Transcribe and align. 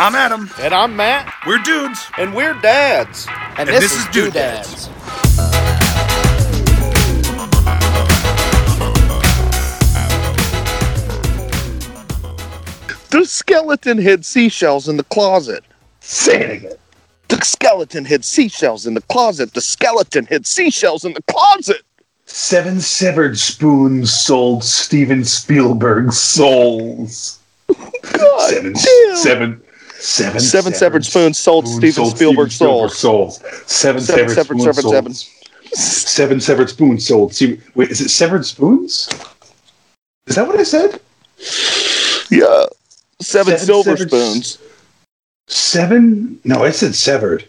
I'm 0.00 0.14
Adam. 0.14 0.48
And 0.58 0.72
I'm 0.72 0.96
Matt. 0.96 1.30
We're 1.46 1.58
dudes. 1.58 2.06
And 2.16 2.34
we're 2.34 2.54
dads. 2.62 3.26
And, 3.58 3.68
this, 3.68 3.92
is 3.92 4.06
Dude 4.06 4.32
Dads. 4.32 4.88
The 13.10 13.26
skeleton 13.26 13.98
hid 13.98 14.24
seashells 14.24 14.88
in 14.88 14.96
the 14.96 15.04
closet. 15.04 15.64
Say 16.00 16.40
it 16.40 16.50
again. 16.50 16.76
The 17.28 17.44
skeleton 17.44 18.06
hid 18.06 18.24
seashells 18.24 18.86
in 18.86 18.94
the 18.94 19.02
closet. 19.02 19.52
The 19.52 19.60
skeleton 19.60 20.24
hid 20.24 20.46
seashells 20.46 21.04
in 21.04 21.12
the 21.12 21.22
closet. 21.24 21.82
Seven 22.24 22.80
severed 22.80 23.38
spoons 23.38 24.10
sold 24.10 24.64
Steven 24.64 25.26
Spielberg 25.26 26.14
souls. 26.14 27.38
God 27.68 28.50
Seven, 28.50 28.72
damn. 28.72 29.16
seven, 29.16 29.62
seven, 30.00 30.40
Seven 30.40 30.72
severed 30.74 31.04
spoons 31.04 31.38
sold 31.38 31.68
Steven 31.68 32.06
Spielberg 32.06 32.50
souls. 32.52 32.98
souls. 32.98 33.38
Seven, 33.66 34.00
Seven 34.00 34.28
severed 34.28 34.30
severed, 34.34 34.44
spoons 34.60 34.64
seven, 34.64 34.82
sold. 34.82 34.94
seven. 34.94 35.14
Seven 35.74 36.40
severed 36.40 36.70
spoons 36.70 37.06
sold. 37.06 37.34
See, 37.34 37.60
wait, 37.74 37.90
is 37.90 38.00
it 38.00 38.08
severed 38.08 38.44
spoons? 38.44 39.08
Is 40.26 40.36
that 40.36 40.46
what 40.46 40.58
I 40.58 40.62
said? 40.64 41.00
Yeah. 42.30 42.66
Seven, 43.20 43.56
Seven 43.56 43.58
silver 43.58 43.96
severed- 43.96 44.08
spoons. 44.08 44.58
Seven? 45.48 46.40
No, 46.44 46.64
I 46.64 46.70
said 46.70 46.94
severed. 46.94 47.44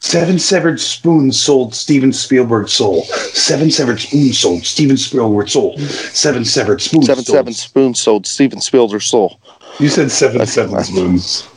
Seven 0.00 0.38
severed 0.38 0.80
spoons 0.80 1.40
sold 1.40 1.74
Steven 1.74 2.12
Spielberg 2.12 2.68
soul. 2.68 3.04
Seven 3.32 3.70
severed 3.70 4.00
spoons 4.00 4.38
sold 4.38 4.64
Steven 4.66 4.96
Spielberg 4.96 5.48
soul. 5.48 5.78
Seven 5.78 6.44
severed 6.44 6.82
spoons. 6.82 7.06
Seven, 7.06 7.24
sold. 7.24 7.36
seven 7.36 7.52
spoons 7.52 8.00
sold 8.00 8.26
Steven 8.26 8.60
Spielberg 8.60 9.00
soul. 9.02 9.38
You 9.82 9.88
said 9.88 10.12
seven 10.12 10.46
seven 10.46 10.84
spoons. 10.84 11.48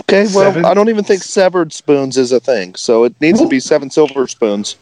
Okay, 0.00 0.24
well, 0.34 0.52
Seven- 0.52 0.66
I 0.66 0.74
don't 0.74 0.90
even 0.90 1.02
think 1.02 1.22
severed 1.22 1.72
spoons 1.72 2.18
is 2.18 2.30
a 2.30 2.40
thing, 2.40 2.74
so 2.74 3.04
it 3.04 3.18
needs 3.22 3.40
to 3.40 3.48
be 3.48 3.58
seven 3.58 3.88
silver 3.88 4.26
spoons. 4.26 4.76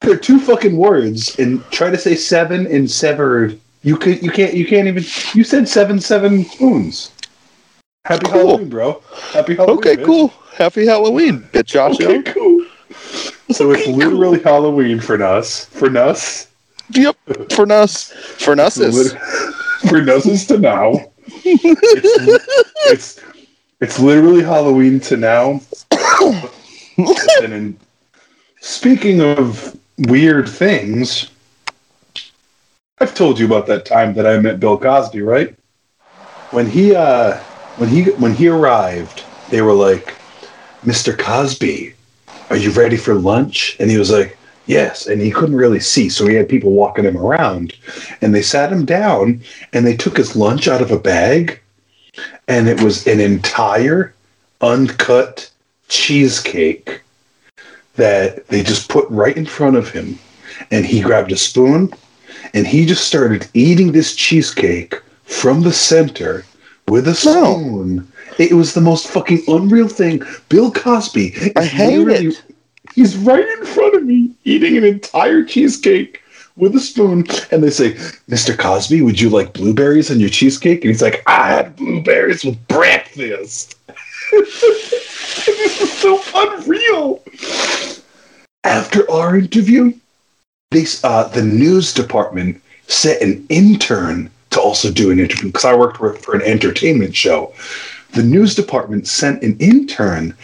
They're 0.00 0.16
two 0.16 0.40
fucking 0.40 0.78
words, 0.78 1.38
and 1.38 1.62
try 1.64 1.90
to 1.90 1.98
say 1.98 2.14
seven 2.14 2.66
and 2.68 2.90
severed. 2.90 3.60
You 3.82 3.98
could, 3.98 4.22
you 4.22 4.30
can't, 4.30 4.54
you 4.54 4.66
can't 4.66 4.88
even. 4.88 5.04
You 5.34 5.44
said 5.44 5.68
seven 5.68 6.00
seven 6.00 6.46
spoons. 6.46 7.10
Happy 8.06 8.24
Cool. 8.24 8.32
Halloween, 8.32 8.68
bro. 8.70 9.02
Happy 9.32 9.56
Halloween. 9.56 9.78
Okay, 9.80 9.96
bitch. 9.96 10.06
cool. 10.06 10.28
Happy 10.54 10.86
Halloween, 10.86 11.42
bitch, 11.52 11.66
Josh. 11.66 12.00
Okay, 12.00 12.22
cool. 12.22 12.64
So 13.50 13.72
it's 13.72 13.86
literally 13.86 14.40
Halloween 14.42 15.00
for 15.00 15.22
us. 15.22 15.66
For 15.66 15.94
us. 15.98 16.48
Yep, 16.94 17.16
for 17.52 17.70
us, 17.70 18.10
for 18.38 18.52
us 18.58 18.78
is. 18.78 19.12
For 19.90 20.00
noses 20.00 20.46
to 20.46 20.56
now. 20.56 21.09
It's, 22.86 23.20
it's 23.80 23.98
literally 23.98 24.42
Halloween 24.42 25.00
to 25.00 25.16
now. 25.16 25.60
and 27.42 27.52
in, 27.52 27.78
speaking 28.60 29.20
of 29.20 29.78
weird 29.98 30.48
things, 30.48 31.30
I've 33.00 33.14
told 33.14 33.38
you 33.38 33.46
about 33.46 33.66
that 33.66 33.86
time 33.86 34.14
that 34.14 34.26
I 34.26 34.38
met 34.38 34.60
Bill 34.60 34.78
Cosby, 34.78 35.22
right? 35.22 35.56
When 36.50 36.68
he 36.68 36.94
uh 36.94 37.38
when 37.76 37.88
he 37.88 38.04
when 38.12 38.34
he 38.34 38.48
arrived, 38.48 39.24
they 39.48 39.62
were 39.62 39.72
like, 39.72 40.14
"Mr. 40.84 41.16
Cosby, 41.16 41.94
are 42.50 42.56
you 42.56 42.70
ready 42.72 42.96
for 42.96 43.14
lunch?" 43.14 43.76
And 43.80 43.90
he 43.90 43.96
was 43.96 44.10
like, 44.10 44.36
"Yes." 44.70 45.06
And 45.06 45.20
he 45.20 45.30
couldn't 45.30 45.56
really 45.56 45.80
see, 45.80 46.08
so 46.08 46.26
he 46.26 46.36
had 46.36 46.48
people 46.48 46.72
walking 46.72 47.04
him 47.04 47.16
around 47.16 47.74
and 48.20 48.34
they 48.34 48.42
sat 48.42 48.72
him 48.72 48.84
down 48.84 49.42
and 49.72 49.86
they 49.86 49.96
took 49.96 50.16
his 50.16 50.36
lunch 50.36 50.68
out 50.68 50.82
of 50.82 50.90
a 50.90 50.98
bag 50.98 51.60
and 52.48 52.68
it 52.68 52.82
was 52.82 53.06
an 53.06 53.20
entire 53.20 54.14
uncut 54.60 55.50
cheesecake 55.88 57.02
that 57.96 58.46
they 58.48 58.62
just 58.62 58.88
put 58.88 59.08
right 59.10 59.36
in 59.36 59.46
front 59.46 59.76
of 59.76 59.90
him 59.90 60.18
and 60.70 60.86
he 60.86 61.00
grabbed 61.00 61.32
a 61.32 61.36
spoon 61.36 61.92
and 62.54 62.66
he 62.66 62.86
just 62.86 63.06
started 63.06 63.48
eating 63.54 63.92
this 63.92 64.14
cheesecake 64.14 65.00
from 65.24 65.62
the 65.62 65.72
center 65.72 66.44
with 66.88 67.08
a 67.08 67.14
spoon 67.14 68.06
it 68.38 68.52
was 68.52 68.74
the 68.74 68.80
most 68.80 69.08
fucking 69.08 69.42
unreal 69.48 69.88
thing 69.88 70.22
bill 70.48 70.70
cosby 70.70 71.52
I 71.56 71.64
hate 71.64 72.08
it. 72.08 72.42
He's 72.94 73.16
right 73.16 73.46
in 73.46 73.64
front 73.66 73.94
of 73.94 74.04
me 74.04 74.30
eating 74.44 74.76
an 74.76 74.84
entire 74.84 75.44
cheesecake 75.44 76.22
with 76.56 76.74
a 76.76 76.80
spoon. 76.80 77.26
And 77.50 77.62
they 77.62 77.70
say 77.70 77.94
mr 78.28 78.56
cosby 78.56 79.02
would 79.02 79.20
you 79.20 79.30
like 79.30 79.52
blueberries 79.52 80.10
on 80.10 80.20
your 80.20 80.28
cheesecake? 80.28 80.84
And 80.84 80.90
he's 80.90 81.02
like 81.02 81.22
i 81.26 81.48
had 81.48 81.76
blueberries 81.76 82.44
with 82.44 82.66
breakfast. 82.68 83.76
This 84.30 85.80
is 85.80 85.92
so 85.92 86.20
unreal. 86.34 87.22
After 88.64 89.10
our 89.10 89.36
interview 89.36 89.92
uh, 91.02 91.26
the 91.28 91.42
news 91.42 91.92
department 91.92 92.62
sent 92.86 93.20
an 93.20 93.44
intern 93.48 94.30
to 94.50 94.60
also 94.60 94.88
do 94.88 95.10
an 95.10 95.18
interview 95.18 95.48
because 95.48 95.64
i 95.64 95.74
worked 95.74 95.96
for, 95.96 96.14
for 96.14 96.36
an 96.36 96.42
entertainment 96.42 97.14
show. 97.14 97.52
The 98.12 98.22
news 98.22 98.54
department 98.54 99.08
sent 99.08 99.42
an 99.42 99.56
intern 99.58 100.36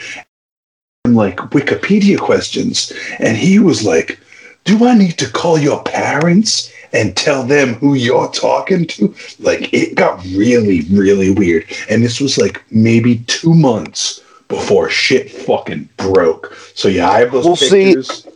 like 1.15 1.37
Wikipedia 1.37 2.19
questions, 2.19 2.93
and 3.19 3.37
he 3.37 3.59
was 3.59 3.85
like, 3.85 4.19
"Do 4.65 4.87
I 4.87 4.95
need 4.97 5.19
to 5.19 5.31
call 5.31 5.59
your 5.59 5.83
parents 5.85 6.71
and 6.93 7.17
tell 7.17 7.43
them 7.43 7.75
who 7.75 7.95
you're 7.95 8.29
talking 8.31 8.87
to?" 8.87 9.15
Like 9.39 9.73
it 9.73 9.95
got 9.95 10.23
really, 10.27 10.83
really 10.91 11.31
weird, 11.31 11.65
and 11.89 12.03
this 12.03 12.21
was 12.21 12.39
like 12.39 12.63
maybe 12.71 13.19
two 13.27 13.55
months 13.55 14.21
before 14.49 14.89
shit 14.89 15.31
fucking 15.31 15.89
broke. 15.97 16.55
So 16.75 16.89
yeah, 16.89 17.11
I 17.11 17.21
have 17.21 17.33
those 17.33 17.45
Well, 17.45 17.57
see- 17.57 17.95
pictures. 17.95 18.27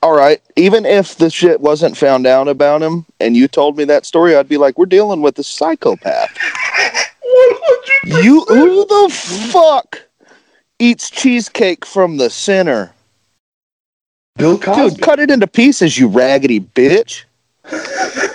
All 0.00 0.14
right, 0.16 0.40
even 0.54 0.86
if 0.86 1.16
the 1.16 1.28
shit 1.28 1.60
wasn't 1.60 1.96
found 1.96 2.24
out 2.26 2.46
about 2.46 2.82
him 2.82 3.04
and 3.18 3.36
you 3.36 3.48
told 3.48 3.76
me 3.76 3.84
that 3.86 4.06
story, 4.06 4.36
I'd 4.36 4.48
be 4.48 4.56
like, 4.56 4.78
we're 4.78 4.86
dealing 4.86 5.22
with 5.22 5.36
a 5.40 5.42
psychopath. 5.42 6.30
100%. 8.04 8.22
You, 8.22 8.44
who 8.48 8.86
the 8.86 9.14
fuck 9.52 10.00
eats 10.78 11.10
cheesecake 11.10 11.84
from 11.84 12.16
the 12.16 12.30
center? 12.30 12.92
Bill 14.36 14.58
Cosby. 14.58 14.96
Dude, 14.96 15.02
cut 15.02 15.18
it 15.18 15.30
into 15.30 15.46
pieces, 15.46 15.98
you 15.98 16.08
raggedy 16.08 16.60
bitch. 16.60 17.24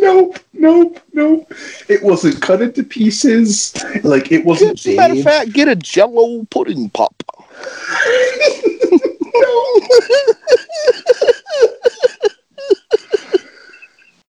Nope, 0.00 0.38
nope, 0.52 1.00
nope. 1.14 1.52
It 1.88 2.02
wasn't 2.02 2.42
cut 2.42 2.60
into 2.60 2.82
pieces. 2.82 3.74
Like 4.04 4.30
it 4.30 4.44
wasn't. 4.44 4.78
As 4.78 4.86
a 4.86 4.96
matter 4.96 5.14
of 5.14 5.22
fact, 5.22 5.52
get 5.52 5.68
a 5.68 5.76
jello 5.76 6.44
pudding 6.50 6.90
pop. 6.90 7.22
No. 9.38 9.80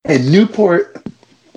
and 0.06 0.30
Newport, 0.30 1.06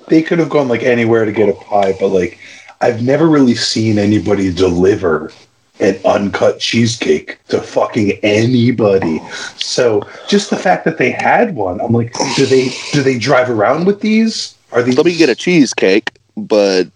they 0.09 0.23
could 0.23 0.39
have 0.39 0.49
gone 0.49 0.69
like 0.69 0.83
anywhere 0.85 1.25
to 1.25 1.33
get 1.33 1.49
a 1.49 1.55
pie, 1.55 1.97
but 1.99 2.09
like 2.09 2.39
I've 2.83 3.03
never 3.03 3.29
really 3.29 3.55
seen 3.55 3.99
anybody 3.99 4.53
deliver 4.53 5.33
an 5.81 5.99
uncut 6.05 6.61
cheesecake 6.61 7.39
to 7.49 7.61
fucking 7.61 8.13
anybody. 8.23 9.21
So 9.57 10.03
just 10.29 10.51
the 10.51 10.57
fact 10.57 10.85
that 10.85 10.99
they 10.99 11.11
had 11.11 11.55
one, 11.55 11.81
I'm 11.81 11.93
like, 11.93 12.13
do 12.37 12.47
they 12.47 12.71
do 12.93 13.03
they 13.03 13.19
drive 13.19 13.49
around 13.51 13.87
with 13.87 14.01
these? 14.01 14.57
Are 14.73 14.83
these? 14.83 14.97
Let 14.97 15.07
me 15.07 15.17
get 15.17 15.29
a 15.29 15.35
cheesecake, 15.35 16.11
but 16.37 16.89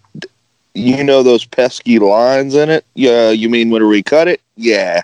you 0.73 1.03
know 1.03 1.23
those 1.23 1.45
pesky 1.45 1.99
lines 1.99 2.53
in 2.55 2.69
it? 2.69 2.85
Yeah, 2.93 3.29
you 3.31 3.49
mean 3.49 3.69
when 3.69 3.87
we 3.87 4.03
cut 4.03 4.27
it? 4.27 4.41
Yeah. 4.55 5.01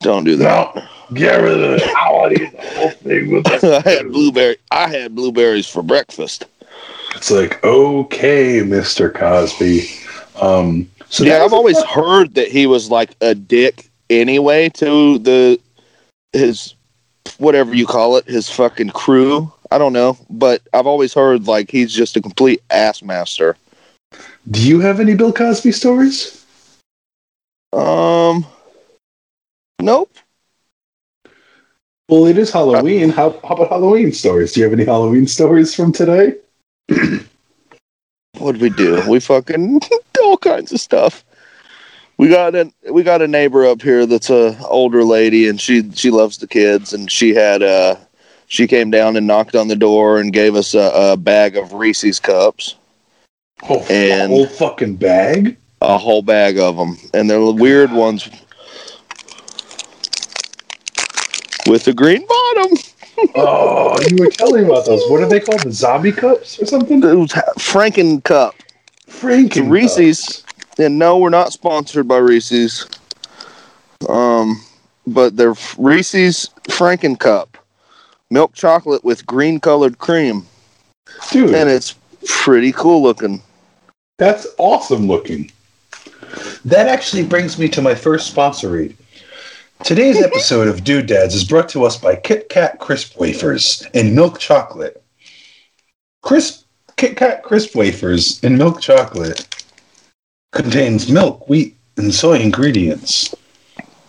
Don't 0.00 0.24
do 0.24 0.36
that. 0.36 0.74
No, 0.74 0.82
get 1.14 1.36
rid 1.36 1.62
of 1.62 1.80
it. 1.80 1.82
I 1.96 2.12
want 2.12 2.36
to 2.36 2.42
eat 2.42 2.52
the 2.52 2.62
whole 2.62 2.90
thing 2.90 3.32
with 3.32 3.64
I 3.86 3.88
had 3.88 4.12
blueberry. 4.12 4.58
I 4.70 4.88
had 4.88 5.14
blueberries 5.14 5.66
for 5.66 5.82
breakfast. 5.82 6.44
It's 7.16 7.30
like 7.30 7.64
okay, 7.64 8.62
Mister 8.62 9.10
Cosby. 9.10 9.88
Um, 10.40 10.90
so 11.08 11.24
yeah, 11.24 11.44
I've 11.44 11.52
always 11.52 11.78
fuck- 11.78 11.88
heard 11.88 12.34
that 12.34 12.48
he 12.48 12.66
was 12.66 12.90
like 12.90 13.16
a 13.20 13.34
dick 13.34 13.90
anyway 14.10 14.68
to 14.68 15.18
the 15.18 15.58
his 16.32 16.74
whatever 17.38 17.74
you 17.74 17.86
call 17.86 18.16
it, 18.16 18.26
his 18.26 18.50
fucking 18.50 18.90
crew. 18.90 19.50
I 19.70 19.78
don't 19.78 19.92
know, 19.92 20.16
but 20.30 20.62
I've 20.72 20.86
always 20.86 21.14
heard 21.14 21.46
like 21.46 21.70
he's 21.70 21.92
just 21.92 22.16
a 22.16 22.20
complete 22.20 22.62
ass 22.70 23.02
master. 23.02 23.56
Do 24.50 24.66
you 24.66 24.80
have 24.80 25.00
any 25.00 25.14
Bill 25.14 25.32
Cosby 25.32 25.72
stories? 25.72 26.44
Um, 27.72 28.46
nope. 29.80 30.12
Well, 32.08 32.26
it 32.26 32.38
is 32.38 32.52
Halloween. 32.52 33.10
How, 33.10 33.30
how 33.42 33.56
about 33.56 33.70
Halloween 33.70 34.12
stories? 34.12 34.52
Do 34.52 34.60
you 34.60 34.64
have 34.64 34.72
any 34.72 34.84
Halloween 34.84 35.26
stories 35.26 35.74
from 35.74 35.92
today? 35.92 36.34
What'd 38.38 38.60
we 38.60 38.70
do? 38.70 39.02
We 39.08 39.20
fucking 39.20 39.80
all 40.22 40.36
kinds 40.36 40.72
of 40.72 40.80
stuff. 40.80 41.24
We 42.18 42.28
got 42.28 42.54
a 42.54 42.70
we 42.90 43.02
got 43.02 43.22
a 43.22 43.28
neighbor 43.28 43.66
up 43.66 43.82
here 43.82 44.06
that's 44.06 44.30
a 44.30 44.58
older 44.66 45.04
lady, 45.04 45.48
and 45.48 45.60
she 45.60 45.90
she 45.92 46.10
loves 46.10 46.38
the 46.38 46.46
kids, 46.46 46.92
and 46.92 47.10
she 47.10 47.34
had 47.34 47.62
uh 47.62 47.96
she 48.48 48.66
came 48.66 48.90
down 48.90 49.16
and 49.16 49.26
knocked 49.26 49.54
on 49.56 49.68
the 49.68 49.76
door 49.76 50.18
and 50.18 50.32
gave 50.32 50.54
us 50.54 50.72
a, 50.74 50.90
a 50.94 51.16
bag 51.16 51.56
of 51.56 51.72
Reese's 51.74 52.20
cups. 52.20 52.76
Oh, 53.68 53.84
And- 53.90 54.30
whole 54.30 54.46
fucking 54.46 54.96
bag. 54.96 55.56
a 55.82 55.98
whole 55.98 56.22
bag 56.22 56.58
of 56.58 56.76
them, 56.76 56.96
and 57.12 57.28
they're 57.28 57.38
the 57.40 57.52
weird 57.52 57.90
ones 57.92 58.28
with 61.66 61.84
the 61.84 61.92
green 61.94 62.24
bottom. 62.26 62.78
Oh, 63.34 63.98
you 64.08 64.16
were 64.18 64.30
telling 64.30 64.64
me 64.64 64.70
about 64.70 64.86
those. 64.86 65.02
What 65.08 65.22
are 65.22 65.28
they 65.28 65.40
called? 65.40 65.60
The 65.62 65.72
zombie 65.72 66.12
cups 66.12 66.60
or 66.60 66.66
something? 66.66 67.02
It 67.02 67.14
was 67.14 67.30
Franken 67.58 68.22
Cup. 68.24 68.54
Franken 69.08 69.70
Reese's. 69.70 70.44
And 70.78 70.98
no, 70.98 71.18
we're 71.18 71.30
not 71.30 71.52
sponsored 71.52 72.06
by 72.06 72.18
Reese's. 72.18 72.86
Um, 74.08 74.62
but 75.06 75.36
they're 75.36 75.54
Reese's 75.78 76.50
Franken 76.68 77.18
Cup, 77.18 77.56
milk 78.30 78.52
chocolate 78.54 79.04
with 79.04 79.24
green 79.24 79.60
colored 79.60 79.98
cream, 79.98 80.46
dude. 81.30 81.54
and 81.54 81.70
it's 81.70 81.94
pretty 82.26 82.72
cool 82.72 83.02
looking. 83.02 83.42
That's 84.18 84.46
awesome 84.58 85.06
looking. 85.06 85.50
That 86.64 86.88
actually 86.88 87.24
brings 87.24 87.58
me 87.58 87.68
to 87.68 87.80
my 87.80 87.94
first 87.94 88.26
sponsor 88.26 88.70
read. 88.70 88.96
Today's 89.84 90.20
episode 90.20 90.66
of 90.66 90.82
Dude 90.82 91.06
Dads 91.06 91.34
is 91.34 91.44
brought 91.44 91.68
to 91.68 91.84
us 91.84 91.96
by 91.96 92.16
Kit 92.16 92.48
Kat 92.48 92.80
Crisp 92.80 93.16
Wafers 93.18 93.84
and 93.94 94.16
Milk 94.16 94.40
Chocolate. 94.40 95.02
Crisp 96.22 96.64
Kit 96.96 97.16
Kat 97.16 97.44
Crisp 97.44 97.76
Wafers 97.76 98.42
and 98.42 98.58
Milk 98.58 98.80
Chocolate 98.80 99.46
contains 100.52 101.08
milk, 101.08 101.48
wheat, 101.48 101.76
and 101.96 102.12
soy 102.12 102.40
ingredients. 102.40 103.34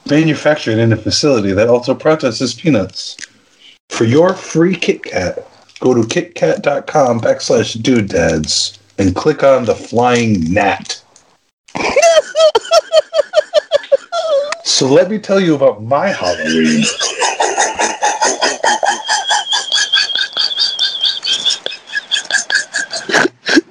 Manufactured 0.09 0.79
in 0.79 0.93
a 0.93 0.97
facility 0.97 1.51
that 1.51 1.69
also 1.69 1.93
processes 1.93 2.55
peanuts. 2.55 3.17
For 3.89 4.05
your 4.05 4.33
free 4.33 4.75
Kit 4.75 5.03
Kat, 5.03 5.47
go 5.79 5.93
to 5.93 6.01
kitkat.com 6.01 7.19
backslash 7.19 7.79
dude 7.83 8.07
dads 8.07 8.79
and 8.97 9.15
click 9.15 9.43
on 9.43 9.65
the 9.65 9.75
flying 9.75 10.51
gnat. 10.51 11.03
So 14.77 14.85
let 14.85 15.09
me 15.09 15.17
tell 15.17 15.39
you 15.39 15.55
about 15.55 15.81
my 15.81 16.09
Halloween. 16.09 16.83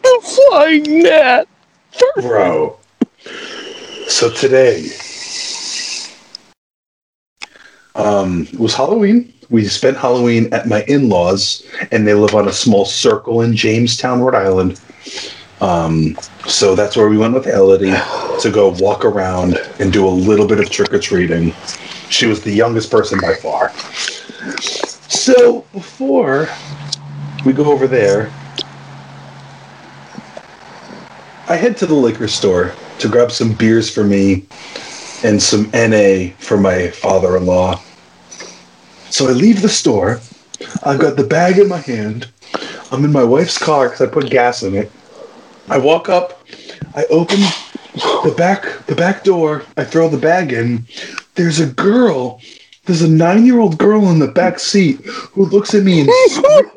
The 0.02 0.46
flying 0.50 1.02
gnat. 1.02 1.46
Bro. 2.16 2.80
So 4.08 4.32
today, 4.32 4.88
um, 7.94 8.48
it 8.52 8.58
was 8.58 8.74
Halloween. 8.74 9.32
We 9.48 9.64
spent 9.66 9.96
Halloween 9.96 10.52
at 10.52 10.66
my 10.66 10.82
in-laws, 10.88 11.64
and 11.92 12.04
they 12.04 12.14
live 12.14 12.34
on 12.34 12.48
a 12.48 12.52
small 12.52 12.84
circle 12.84 13.42
in 13.42 13.54
Jamestown, 13.54 14.22
Rhode 14.22 14.34
Island. 14.34 14.80
Um, 15.60 16.16
so 16.46 16.74
that's 16.74 16.96
where 16.96 17.08
we 17.08 17.18
went 17.18 17.34
with 17.34 17.46
Elodie 17.46 17.94
to 18.40 18.50
go 18.50 18.74
walk 18.78 19.04
around 19.04 19.58
and 19.80 19.92
do 19.92 20.06
a 20.06 20.08
little 20.10 20.46
bit 20.46 20.60
of 20.60 20.70
trick 20.70 20.92
or 20.92 20.98
treating. 20.98 21.52
She 22.08 22.26
was 22.26 22.42
the 22.42 22.52
youngest 22.52 22.90
person 22.90 23.18
by 23.20 23.34
far. 23.34 23.72
So 25.08 25.66
before 25.72 26.48
we 27.44 27.52
go 27.52 27.64
over 27.72 27.86
there, 27.86 28.30
I 31.48 31.56
head 31.56 31.76
to 31.78 31.86
the 31.86 31.94
liquor 31.94 32.28
store 32.28 32.74
to 32.98 33.08
grab 33.08 33.30
some 33.30 33.54
beers 33.54 33.88
for 33.92 34.04
me 34.04 34.46
and 35.22 35.42
some 35.42 35.70
NA 35.72 36.32
for 36.38 36.56
my 36.58 36.88
father 36.90 37.36
in 37.36 37.46
law. 37.46 37.80
So 39.10 39.28
I 39.28 39.32
leave 39.32 39.62
the 39.62 39.68
store. 39.68 40.20
I've 40.84 41.00
got 41.00 41.16
the 41.16 41.24
bag 41.24 41.58
in 41.58 41.68
my 41.68 41.78
hand. 41.78 42.28
I'm 42.90 43.04
in 43.04 43.12
my 43.12 43.24
wife's 43.24 43.58
car 43.58 43.88
because 43.88 44.00
I 44.06 44.10
put 44.10 44.30
gas 44.30 44.62
in 44.62 44.74
it. 44.74 44.92
I 45.68 45.78
walk 45.78 46.08
up. 46.08 46.46
I 46.94 47.04
open 47.06 47.40
the 48.24 48.34
back 48.36 48.86
the 48.86 48.94
back 48.94 49.24
door. 49.24 49.64
I 49.76 49.84
throw 49.84 50.08
the 50.08 50.18
bag 50.18 50.52
in. 50.52 50.86
There's 51.34 51.60
a 51.60 51.66
girl. 51.66 52.40
There's 52.84 53.02
a 53.02 53.08
nine 53.08 53.44
year 53.44 53.58
old 53.58 53.78
girl 53.78 54.08
in 54.10 54.18
the 54.18 54.28
back 54.28 54.58
seat 54.58 55.04
who 55.04 55.46
looks 55.46 55.74
at 55.74 55.82
me 55.82 56.00
and 56.00 56.10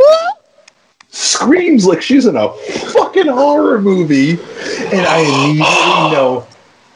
screams 1.10 1.86
like 1.86 2.02
she's 2.02 2.26
in 2.26 2.36
a 2.36 2.52
fucking 2.94 3.28
horror 3.28 3.80
movie. 3.80 4.32
And 4.32 5.06
I 5.06 5.20
immediately 5.20 6.12
know 6.12 6.48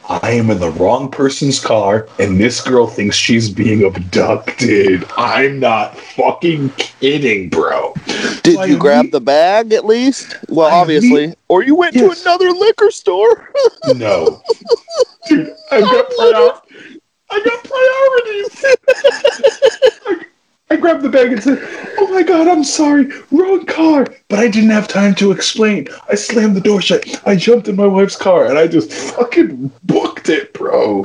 I 0.08 0.32
am 0.32 0.50
in 0.50 0.60
the 0.60 0.70
wrong 0.70 1.10
person's 1.10 1.58
car, 1.58 2.06
and 2.18 2.38
this 2.38 2.60
girl 2.60 2.86
thinks 2.86 3.16
she's 3.16 3.48
being 3.48 3.84
abducted. 3.84 5.04
I'm 5.16 5.58
not 5.60 5.96
fucking 5.98 6.70
kidding, 6.76 7.48
bro. 7.48 7.94
Did 8.42 8.54
So 8.56 8.60
I 8.60 8.66
you 8.66 8.76
grab 8.76 9.10
the 9.12 9.20
bag 9.20 9.72
at 9.72 9.86
least? 9.86 10.36
Well, 10.50 10.68
I 10.68 10.72
obviously. 10.72 11.34
or 11.48 11.62
you 11.62 11.74
went 11.74 11.94
Yes. 11.94 12.22
to 12.22 12.28
another 12.28 12.50
liquor 12.50 12.90
store. 12.90 13.50
No. 13.96 14.42
Dude, 15.28 15.54
I've 15.70 15.82
got 15.84 16.10
prior- 16.10 16.60
I 17.30 17.40
got 17.44 17.64
priorities. 17.64 18.64
I, 20.74 20.76
grabbed 20.76 21.02
the 21.02 21.08
bag 21.08 21.32
and 21.32 21.40
said, 21.40 21.58
Oh 21.98 22.08
my 22.10 22.24
god, 22.24 22.48
I'm 22.48 22.64
sorry, 22.64 23.08
wrong 23.30 23.64
car. 23.64 24.08
But 24.28 24.40
I 24.40 24.48
didn't 24.48 24.70
have 24.70 24.88
time 24.88 25.14
to 25.16 25.30
explain. 25.30 25.86
I 26.10 26.16
slammed 26.16 26.56
the 26.56 26.60
door 26.60 26.80
shut. 26.80 27.22
I 27.24 27.36
jumped 27.36 27.68
in 27.68 27.76
my 27.76 27.86
wife's 27.86 28.16
car 28.16 28.46
and 28.46 28.58
I 28.58 28.66
just 28.66 28.92
fucking 28.92 29.70
booked 29.84 30.28
it, 30.30 30.52
bro. 30.52 31.04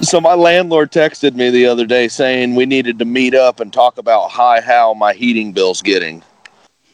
So 0.00 0.18
my 0.18 0.32
landlord 0.32 0.90
texted 0.92 1.34
me 1.34 1.50
the 1.50 1.66
other 1.66 1.84
day 1.84 2.08
saying 2.08 2.54
we 2.54 2.64
needed 2.64 2.98
to 3.00 3.04
meet 3.04 3.34
up 3.34 3.60
and 3.60 3.70
talk 3.70 3.98
about 3.98 4.30
hi 4.30 4.62
how 4.62 4.94
my 4.94 5.12
heating 5.12 5.52
bill's 5.52 5.82
getting. 5.82 6.22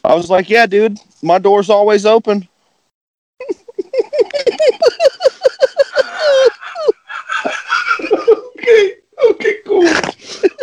I 0.03 0.13
was 0.13 0.29
like, 0.29 0.49
"Yeah, 0.49 0.65
dude, 0.65 0.99
my 1.21 1.37
door's 1.37 1.69
always 1.69 2.05
open." 2.05 2.49
okay, 8.57 8.95
okay, 9.29 9.55
cool. 9.65 9.87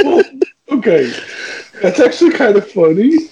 Well, 0.04 0.22
okay, 0.80 1.12
that's 1.82 2.00
actually 2.00 2.32
kind 2.32 2.56
of 2.56 2.70
funny, 2.70 3.28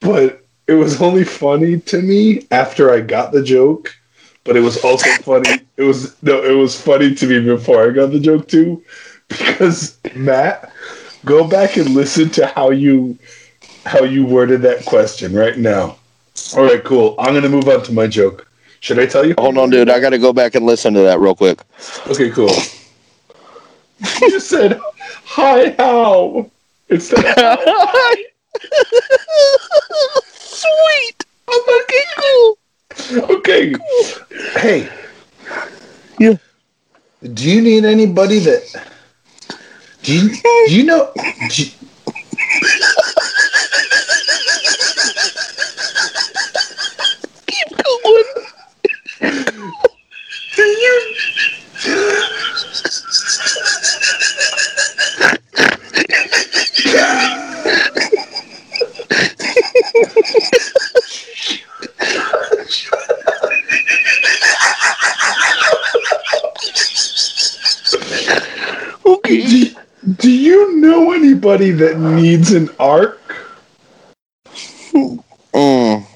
but 0.00 0.44
it 0.66 0.74
was 0.74 1.00
only 1.00 1.24
funny 1.24 1.80
to 1.80 2.02
me 2.02 2.46
after 2.50 2.92
I 2.92 3.00
got 3.00 3.32
the 3.32 3.42
joke. 3.42 3.94
But 4.42 4.56
it 4.56 4.60
was 4.60 4.82
also 4.82 5.08
funny. 5.22 5.60
It 5.76 5.82
was 5.82 6.20
no, 6.22 6.42
it 6.42 6.54
was 6.54 6.80
funny 6.80 7.14
to 7.14 7.26
me 7.26 7.40
before 7.40 7.86
I 7.88 7.90
got 7.90 8.10
the 8.10 8.20
joke 8.20 8.48
too, 8.48 8.82
because 9.28 9.98
Matt, 10.14 10.72
go 11.24 11.46
back 11.46 11.76
and 11.76 11.90
listen 11.90 12.30
to 12.30 12.46
how 12.46 12.70
you 12.70 13.16
how 13.86 14.02
you 14.02 14.26
worded 14.26 14.62
that 14.62 14.84
question 14.84 15.32
right 15.32 15.56
now. 15.56 15.96
All 16.56 16.64
right, 16.64 16.82
cool. 16.82 17.14
I'm 17.18 17.34
gonna 17.34 17.48
move 17.48 17.68
on 17.68 17.84
to 17.84 17.92
my 17.92 18.06
joke. 18.06 18.48
Should 18.80 18.98
I 18.98 19.06
tell 19.06 19.26
you? 19.26 19.34
Hold 19.38 19.58
on, 19.58 19.70
dude. 19.70 19.90
I 19.90 20.00
got 20.00 20.10
to 20.10 20.18
go 20.18 20.32
back 20.32 20.54
and 20.54 20.64
listen 20.64 20.94
to 20.94 21.00
that 21.00 21.20
real 21.20 21.34
quick. 21.34 21.60
Okay, 22.06 22.30
cool. 22.30 22.48
you 24.22 24.40
said 24.40 24.80
hi 25.30 25.74
how 25.78 26.50
It's 26.88 27.12
of 27.12 27.22
hi. 27.24 28.16
Sweet. 30.34 31.24
Okay, 31.48 32.04
cool. 32.18 32.58
Okay. 33.36 33.74
Hey. 34.58 34.88
Yeah. 36.18 36.34
Do 37.22 37.48
you 37.50 37.60
need 37.62 37.84
anybody 37.84 38.38
that 38.40 38.62
do 40.02 40.14
you, 40.14 40.28
do 40.66 40.74
you 40.74 40.84
know 40.84 41.12
do 41.54 41.62
you- 41.62 41.70
Keep 47.46 47.68
going. 47.76 48.24
do 50.56 50.62
you 50.62 51.16
Okay. 69.04 69.46
do, 69.46 69.74
do 70.18 70.30
you 70.30 70.76
anybody 71.60 71.70
that 71.72 71.98
needs 71.98 72.52
an 72.52 72.70
arc? 72.78 73.20
Mm. 75.52 76.06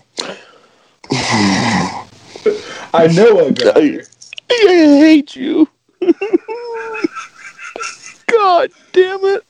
I 2.95 3.07
know 3.09 3.47
a 3.47 3.53
guy. 3.53 4.01
I 4.51 4.97
hate 5.01 5.37
you. 5.37 5.69
God 8.27 8.71
damn 8.93 9.21
it. 9.25 9.45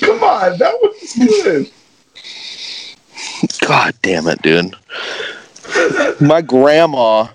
Come 0.00 0.22
on, 0.22 0.58
that 0.58 0.74
was 0.80 1.14
good. 1.18 1.70
God 3.66 3.94
damn 4.02 4.26
it, 4.26 4.40
dude. 4.42 4.74
My 6.20 6.40
grandma 6.40 7.28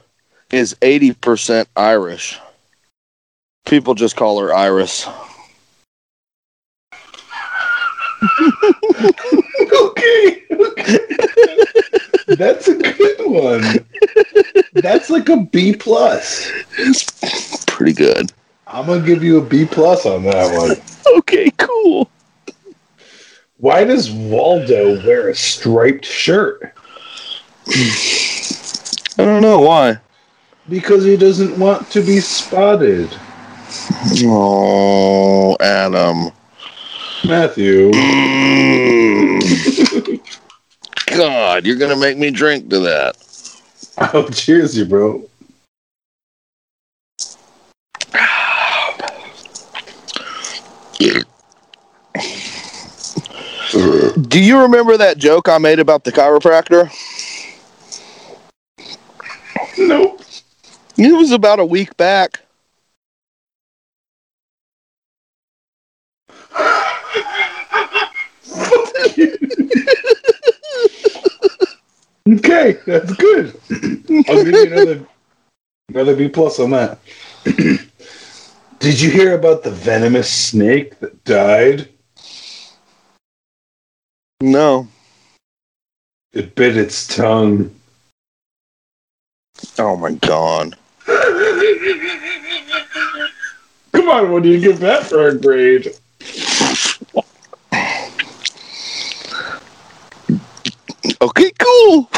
is 0.52 0.76
80% 0.82 1.68
Irish. 1.76 2.40
People 3.66 3.96
just 3.96 4.16
call 4.16 4.40
her 4.40 4.54
Iris. 4.54 5.08
Okay, 9.72 10.44
okay. 10.52 11.00
That's 12.30 12.68
a 12.68 12.76
good 12.76 13.20
one. 13.20 13.86
That's 14.74 15.10
like 15.10 15.30
a 15.30 15.38
B 15.38 15.76
plus. 15.76 16.52
It's 16.78 17.66
pretty 17.66 17.94
good. 17.94 18.32
I'm 18.66 18.88
gonna 18.88 19.06
give 19.06 19.24
you 19.24 19.38
a 19.38 19.42
B 19.46 19.66
plus 19.66 20.06
on 20.06 20.24
that 20.24 20.58
one. 20.58 20.78
Okay, 21.18 21.52
cool. 21.58 22.10
Why 23.58 23.84
does 23.84 24.12
Waldo 24.12 25.04
wear 25.06 25.30
a 25.30 25.36
striped 25.36 26.06
shirt? 26.06 26.74
I 27.70 29.24
don't 29.26 29.42
know 29.42 29.60
why. 29.60 30.00
Because 30.70 31.06
he 31.06 31.18
doesn't 31.18 31.58
want 31.58 31.90
to 31.92 32.02
be 32.02 32.20
spotted. 32.20 33.10
Oh, 34.24 35.58
Adam. 35.60 36.32
Matthew. 37.26 37.92
God, 41.08 41.66
you're 41.66 41.78
gonna 41.78 41.96
make 41.96 42.18
me 42.18 42.32
drink 42.32 42.70
to 42.70 42.80
that. 42.80 43.16
Oh, 44.14 44.30
cheers, 44.30 44.78
you 44.78 44.86
bro. 44.86 45.28
Do 54.28 54.44
you 54.44 54.60
remember 54.62 54.98
that 54.98 55.18
joke 55.18 55.48
I 55.48 55.58
made 55.58 55.80
about 55.80 56.04
the 56.04 56.12
chiropractor? 56.12 56.92
Nope. 59.78 60.22
It 60.98 61.16
was 61.16 61.32
about 61.32 61.60
a 61.60 61.66
week 61.66 61.96
back. 61.98 62.42
Okay, 72.28 72.78
that's 72.86 73.14
good. 73.14 73.58
I'll 74.28 74.44
give 74.44 74.48
you 74.50 74.74
another 74.74 75.08
another 75.88 76.16
B 76.16 76.28
plus 76.28 76.60
on 76.60 76.72
that. 76.72 77.00
Did 78.80 79.00
you 79.00 79.10
hear 79.10 79.34
about 79.34 79.64
the 79.64 79.72
venomous 79.72 80.30
snake 80.30 81.00
that 81.00 81.24
died? 81.24 81.88
No. 84.42 84.90
It 86.34 86.54
bit 86.56 86.76
its 86.76 87.08
tongue. 87.08 87.74
Oh 89.80 89.96
my 89.96 90.12
god. 90.12 90.78
Come 93.94 94.10
on, 94.10 94.32
what 94.32 94.44
do 94.44 94.50
you 94.50 94.60
give 94.60 94.80
that 94.80 95.06
for 95.06 95.30
a 95.30 95.36
grade? 95.36 95.96
Okay, 101.22 101.52
cool. 101.58 102.10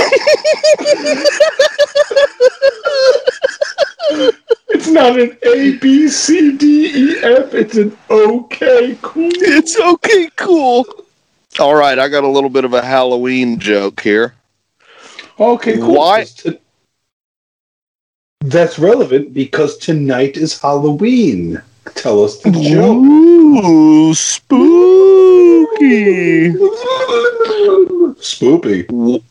It's 4.70 4.88
not 4.88 5.20
an 5.20 5.38
A, 5.44 5.78
B, 5.78 6.08
C, 6.10 6.56
D, 6.58 6.88
E, 6.94 7.18
F. 7.24 7.54
It's 7.54 7.78
an 7.78 7.96
okay, 8.10 8.98
cool. 9.02 9.30
It's 9.34 9.80
okay, 9.80 10.30
cool. 10.36 10.86
All 11.60 11.76
right, 11.76 11.98
I 11.98 12.08
got 12.10 12.24
a 12.24 12.28
little 12.28 12.50
bit 12.50 12.66
of 12.66 12.74
a 12.74 12.82
Halloween 12.84 13.60
joke 13.60 14.02
here. 14.02 14.36
Okay, 15.40 15.78
cool. 15.78 15.96
Why- 15.96 16.26
to- 16.38 16.60
That's 18.42 18.78
relevant 18.80 19.34
because 19.34 19.78
tonight 19.78 20.36
is 20.38 20.60
Halloween. 20.60 21.62
Tell 21.96 22.24
us 22.24 22.38
the 22.40 22.52
joke. 22.52 22.98
Ooh, 23.04 24.14
spooky. 24.14 24.60
Spoopy. 28.20 29.24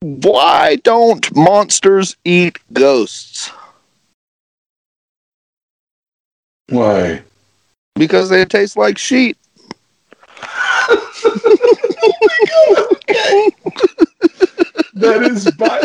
Why 0.00 0.76
don't 0.76 1.34
monsters 1.34 2.16
eat 2.24 2.58
ghosts? 2.72 3.50
Why? 6.68 7.22
Because 7.94 8.28
they 8.28 8.44
taste 8.44 8.76
like 8.76 8.98
sheep. 8.98 9.36
That 14.96 15.22
is 15.24 15.50
by. 15.52 15.78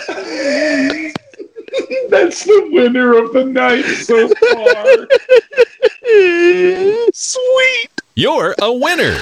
That's 2.10 2.46
the 2.46 2.70
winner 2.72 3.18
of 3.18 3.34
the 3.34 3.44
night 3.44 3.84
so 3.84 4.30
far. 4.30 5.08
Sweet. 7.14 7.92
You're 8.16 8.56
a 8.62 8.72
winner. 8.72 9.20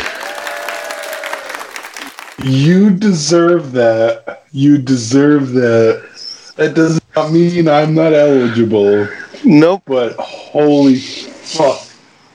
You 2.43 2.89
deserve 2.89 3.73
that. 3.73 4.43
You 4.51 4.77
deserve 4.77 5.51
that. 5.53 6.53
That 6.55 6.73
does 6.73 6.99
not 7.15 7.31
mean 7.31 7.67
I'm 7.67 7.93
not 7.93 8.13
eligible, 8.13 9.07
Nope. 9.43 9.83
but 9.85 10.15
holy 10.17 10.95
fuck. 10.95 11.85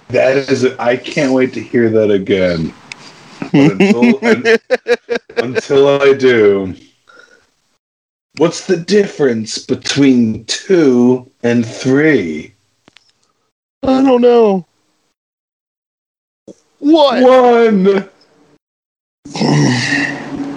That 0.08 0.36
is 0.36 0.64
it. 0.64 0.78
I 0.78 0.96
can't 0.96 1.32
wait 1.32 1.52
to 1.54 1.60
hear 1.60 1.88
that 1.90 2.10
again. 2.10 2.72
But 3.52 3.72
until, 3.72 4.24
un- 4.24 4.58
until 5.36 6.02
I 6.02 6.12
do, 6.12 6.74
what's 8.36 8.66
the 8.66 8.76
difference 8.76 9.58
between 9.58 10.44
two 10.46 11.30
and 11.42 11.64
three? 11.66 12.54
I 13.82 14.02
don't 14.02 14.20
know. 14.20 14.66
What? 16.78 17.22
One. 17.22 18.08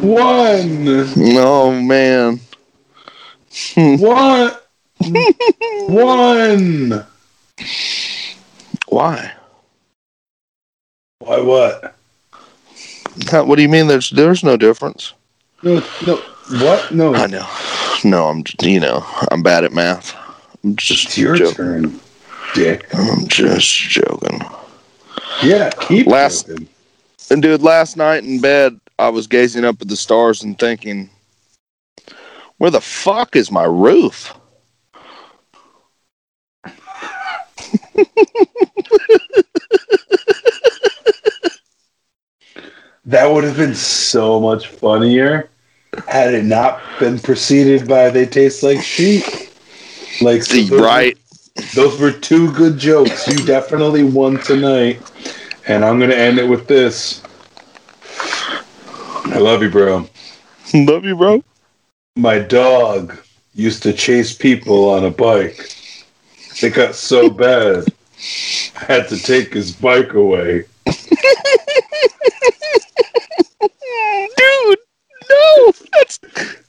One. 0.02 1.06
Oh 1.38 1.72
man. 1.82 2.40
One. 3.76 4.52
One. 5.88 7.06
Why? 8.88 9.34
Why 11.20 11.40
what? 11.42 11.96
How- 13.32 13.46
What 13.46 13.56
do 13.56 13.62
you 13.62 13.70
mean? 13.70 13.88
There's 13.88 14.10
there's 14.12 14.44
no 14.44 14.58
difference. 14.58 15.14
No, 15.64 15.82
no. 16.06 16.18
What? 16.62 16.92
No. 16.92 17.16
I 17.16 17.26
know. 17.28 17.48
No, 18.04 18.28
I'm 18.28 18.44
you 18.62 18.80
know 18.80 19.04
I'm 19.32 19.42
bad 19.44 19.64
at 19.64 19.74
math. 19.74 20.16
I'm 20.64 20.76
just 20.76 21.06
It's 21.06 21.18
your 21.18 21.36
joking. 21.36 21.56
turn, 21.56 22.00
Dick. 22.54 22.86
I'm 22.94 23.28
just 23.28 23.68
joking. 23.68 24.42
Yeah, 25.44 25.70
keep 25.82 26.08
Last- 26.08 26.48
joking. 26.48 26.68
And 27.30 27.42
dude, 27.42 27.62
last 27.62 27.98
night 27.98 28.24
in 28.24 28.40
bed, 28.40 28.80
I 28.98 29.10
was 29.10 29.28
gazing 29.28 29.66
up 29.66 29.82
at 29.82 29.88
the 29.88 29.96
stars 29.98 30.44
and 30.44 30.58
thinking, 30.58 31.10
where 32.58 32.72
the 32.72 32.82
fuck 32.82 33.36
is 33.36 33.52
my 33.52 33.66
roof? 33.66 34.34
That 43.06 43.32
would 43.32 43.44
have 43.46 43.56
been 43.58 43.76
so 43.76 44.40
much 44.40 44.68
funnier 44.68 45.50
had 46.08 46.34
it 46.34 46.44
not 46.44 46.82
been 47.00 47.20
preceded 47.20 47.88
by 47.88 48.10
"They 48.10 48.26
taste 48.26 48.64
like 48.64 48.82
sheep." 48.82 49.24
Like 50.22 50.44
so 50.44 50.58
those 50.58 50.72
right. 50.82 51.16
were- 51.16 51.22
those 51.74 52.00
were 52.00 52.12
two 52.12 52.52
good 52.54 52.78
jokes. 52.78 53.28
You 53.28 53.44
definitely 53.46 54.04
won 54.04 54.38
tonight, 54.42 55.02
and 55.68 55.84
I'm 55.86 56.00
gonna 56.00 56.16
end 56.16 56.40
it 56.40 56.48
with 56.48 56.68
this. 56.68 57.22
I 59.26 59.38
love 59.40 59.62
you, 59.62 59.70
bro. 59.70 60.08
Love 60.74 61.06
you, 61.06 61.16
bro. 61.16 61.42
My 62.18 62.40
dog 62.40 63.18
used 63.56 63.84
to 63.84 63.94
chase 63.94 64.34
people 64.34 64.90
on 64.90 65.06
a 65.06 65.12
bike. 65.12 65.72
It 66.62 66.74
got 66.74 66.94
so 66.96 67.30
bad, 67.46 67.86
I 68.82 68.84
had 68.86 69.08
to 69.10 69.18
take 69.18 69.54
his 69.54 69.72
bike 69.74 70.14
away. 70.14 70.66
Dude, 74.38 74.80
no, 75.30 75.72
that's 75.94 76.18
dude. 76.20 76.66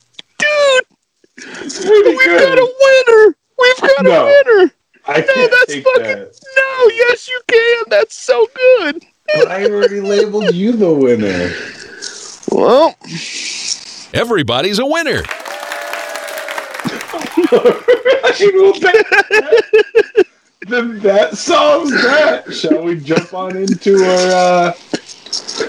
We've 2.06 2.18
good. 2.24 2.40
got 2.40 2.58
a 2.58 2.74
winner. 2.80 3.36
We've 3.58 3.80
got 3.80 4.04
No. 4.04 4.26
a 4.26 4.42
winner. 4.44 4.70
I 5.08 5.20
No, 5.20 5.26
can't 5.34 5.50
that's 5.50 5.72
take 5.72 5.84
fucking- 5.84 6.02
that. 6.04 6.40
No, 6.56 6.88
yes, 6.94 7.28
you 7.28 7.40
can. 7.48 7.84
That's 7.88 8.14
so 8.14 8.46
good. 8.54 9.04
But 9.34 9.48
I 9.48 9.64
already 9.64 10.00
labeled 10.00 10.54
you 10.54 10.72
the 10.72 10.92
winner. 10.92 11.52
Well, 12.52 12.94
Everybody's 14.14 14.78
a 14.78 14.86
winner. 14.86 15.22
then 20.66 20.98
that 21.00 21.30
solves 21.34 21.90
that. 21.90 22.44
Shall 22.52 22.82
we 22.82 22.96
jump 23.00 23.32
on 23.34 23.56
into 23.56 23.96
our 24.04 24.30
uh, 24.30 24.72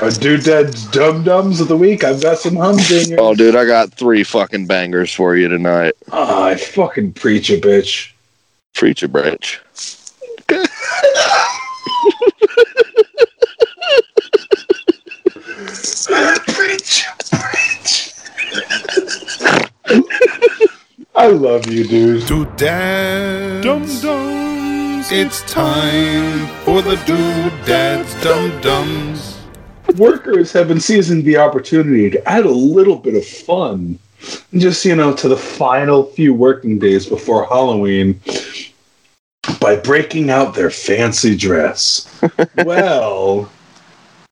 our 0.01 0.12
doodads 0.12 0.86
dum 0.91 1.24
dums 1.24 1.60
of 1.62 1.67
the 1.67 1.77
week? 1.77 2.03
I've 2.03 2.22
got 2.22 2.38
some 2.39 2.53
humdingers. 2.55 3.17
oh, 3.17 3.36
dude, 3.36 3.55
I 3.55 3.65
got 3.65 3.91
three 3.93 4.24
fucking 4.24 4.67
bangers 4.67 5.13
for 5.13 5.36
you 5.36 5.48
tonight. 5.48 5.93
Ah, 6.12 6.46
I 6.48 6.55
fucking 6.55 7.13
preach 7.13 7.50
a 7.50 7.60
bitch. 7.60 8.12
Preach 8.73 9.03
a 9.03 9.07
branch. 9.07 9.61
preach, 16.47 17.05
preach. 17.31 18.13
love 21.39 21.71
you, 21.71 21.83
dude. 21.83 22.25
Doodads. 22.25 23.63
Dum 23.63 23.85
dums. 24.01 25.11
It's 25.11 25.41
time 25.51 26.47
for 26.63 26.81
the 26.81 26.95
Doodads 27.05 28.21
Dum 28.23 28.61
Dums. 28.61 29.38
Workers 29.97 30.51
have 30.51 30.67
been 30.67 30.79
seizing 30.79 31.23
the 31.23 31.38
opportunity 31.38 32.09
to 32.09 32.29
add 32.29 32.45
a 32.45 32.51
little 32.51 32.97
bit 32.97 33.15
of 33.15 33.25
fun, 33.25 33.97
just 34.53 34.85
you 34.85 34.95
know, 34.95 35.13
to 35.15 35.27
the 35.27 35.38
final 35.38 36.03
few 36.03 36.33
working 36.33 36.77
days 36.77 37.05
before 37.05 37.45
Halloween 37.45 38.19
by 39.60 39.75
breaking 39.75 40.30
out 40.30 40.54
their 40.54 40.70
fancy 40.70 41.36
dress. 41.36 42.08
well, 42.63 43.50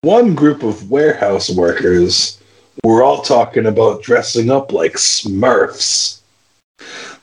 one 0.02 0.36
group 0.36 0.64
of 0.64 0.90
warehouse 0.90 1.50
workers 1.50 2.40
were 2.84 3.04
all 3.04 3.22
talking 3.22 3.66
about 3.66 4.04
dressing 4.04 4.50
up 4.50 4.72
like 4.72 4.94
Smurfs. 4.94 6.22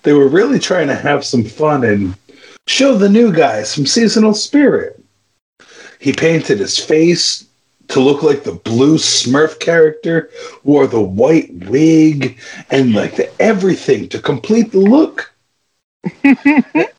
They 0.02 0.12
were 0.12 0.28
really 0.28 0.58
trying 0.58 0.88
to 0.88 0.94
have 0.94 1.24
some 1.24 1.44
fun 1.44 1.84
and 1.84 2.14
show 2.66 2.96
the 2.96 3.08
new 3.08 3.32
guy 3.32 3.62
some 3.62 3.86
seasonal 3.86 4.34
spirit. 4.34 5.02
He 6.00 6.12
painted 6.12 6.58
his 6.58 6.78
face 6.78 7.46
to 7.88 8.00
look 8.00 8.22
like 8.22 8.44
the 8.44 8.52
blue 8.52 8.96
Smurf 8.98 9.60
character, 9.60 10.30
wore 10.64 10.86
the 10.86 11.00
white 11.00 11.52
wig, 11.66 12.38
and 12.70 12.94
like 12.94 13.16
the 13.16 13.30
everything 13.40 14.08
to 14.08 14.18
complete 14.18 14.72
the 14.72 14.80
look. 14.80 15.32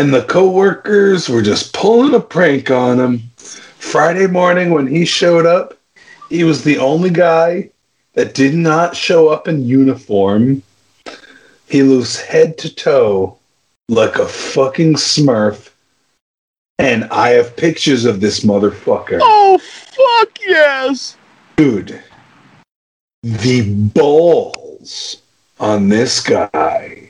and 0.00 0.14
the 0.14 0.22
coworkers 0.22 1.28
were 1.28 1.42
just 1.42 1.74
pulling 1.74 2.14
a 2.14 2.20
prank 2.20 2.70
on 2.70 2.98
him. 2.98 3.18
Friday 3.36 4.26
morning 4.26 4.70
when 4.70 4.86
he 4.86 5.04
showed 5.04 5.44
up, 5.44 5.76
he 6.30 6.42
was 6.42 6.64
the 6.64 6.78
only 6.78 7.10
guy 7.10 7.68
that 8.14 8.32
did 8.32 8.54
not 8.54 8.96
show 8.96 9.28
up 9.28 9.46
in 9.46 9.62
uniform. 9.62 10.62
He 11.68 11.82
looks 11.82 12.18
head 12.18 12.56
to 12.58 12.74
toe 12.74 13.36
like 13.90 14.16
a 14.16 14.26
fucking 14.26 14.94
Smurf. 14.94 15.68
And 16.78 17.04
I 17.10 17.32
have 17.32 17.54
pictures 17.54 18.06
of 18.06 18.22
this 18.22 18.40
motherfucker. 18.40 19.18
Oh 19.20 19.58
fuck 19.58 20.38
yes! 20.40 21.18
Dude, 21.56 22.02
the 23.22 23.74
balls 23.74 25.20
on 25.58 25.90
this 25.90 26.22
guy, 26.22 27.09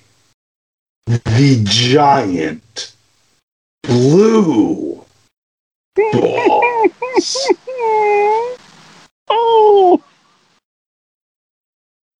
the 1.10 1.60
giant 1.64 2.92
blue 3.82 5.04
balls. 5.96 7.48
oh, 9.28 10.00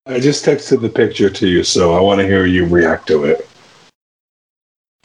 I 0.06 0.18
just 0.18 0.44
texted 0.44 0.80
the 0.80 0.88
picture 0.88 1.30
to 1.30 1.46
you, 1.46 1.62
so 1.62 1.94
I 1.94 2.00
want 2.00 2.20
to 2.20 2.26
hear 2.26 2.46
you 2.46 2.66
react 2.66 3.06
to 3.08 3.24
it. 3.24 3.48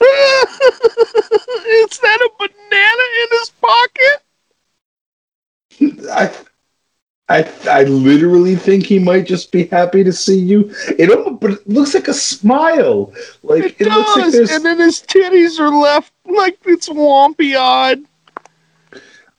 is 0.00 1.98
that 2.00 2.20
a 2.20 2.30
banana 2.38 3.04
in 3.22 3.28
his 3.38 3.50
pocket? 3.60 4.22
I, 6.10 6.32
I, 7.28 7.50
I 7.68 7.82
literally 7.84 8.54
think 8.54 8.86
he 8.86 8.98
might 9.00 9.26
just 9.26 9.50
be 9.50 9.66
happy 9.66 10.04
to 10.04 10.12
see 10.12 10.38
you. 10.38 10.72
It 10.96 11.10
almost, 11.10 11.40
but 11.40 11.50
it 11.52 11.68
looks 11.68 11.92
like 11.94 12.06
a 12.06 12.14
smile. 12.14 13.12
Like 13.42 13.64
It, 13.64 13.80
it, 13.80 13.88
looks 13.88 14.16
like 14.16 14.24
does, 14.26 14.32
there's 14.34 14.50
and 14.52 14.64
then 14.64 14.78
his 14.78 15.00
titties 15.02 15.58
are 15.58 15.70
left 15.70 16.12
like 16.24 16.58
it's 16.64 16.88
wompy 16.88 17.56
eyed. 17.56 18.04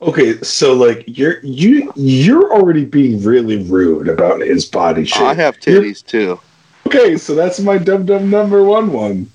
Okay, 0.01 0.39
so 0.41 0.73
like 0.73 1.05
you're 1.07 1.39
you 1.43 1.91
you're 1.95 2.53
already 2.53 2.85
being 2.85 3.23
really 3.23 3.63
rude 3.63 4.09
about 4.09 4.41
his 4.41 4.65
body 4.65 5.05
shape. 5.05 5.21
I 5.21 5.33
have 5.33 5.57
You're- 5.65 5.89
titties 5.89 6.05
too. 6.05 6.39
Okay, 6.85 7.17
so 7.17 7.35
that's 7.35 7.59
my 7.59 7.77
dum 7.77 8.05
dum 8.05 8.29
number 8.29 8.63
one 8.63 8.91
one. 8.91 9.31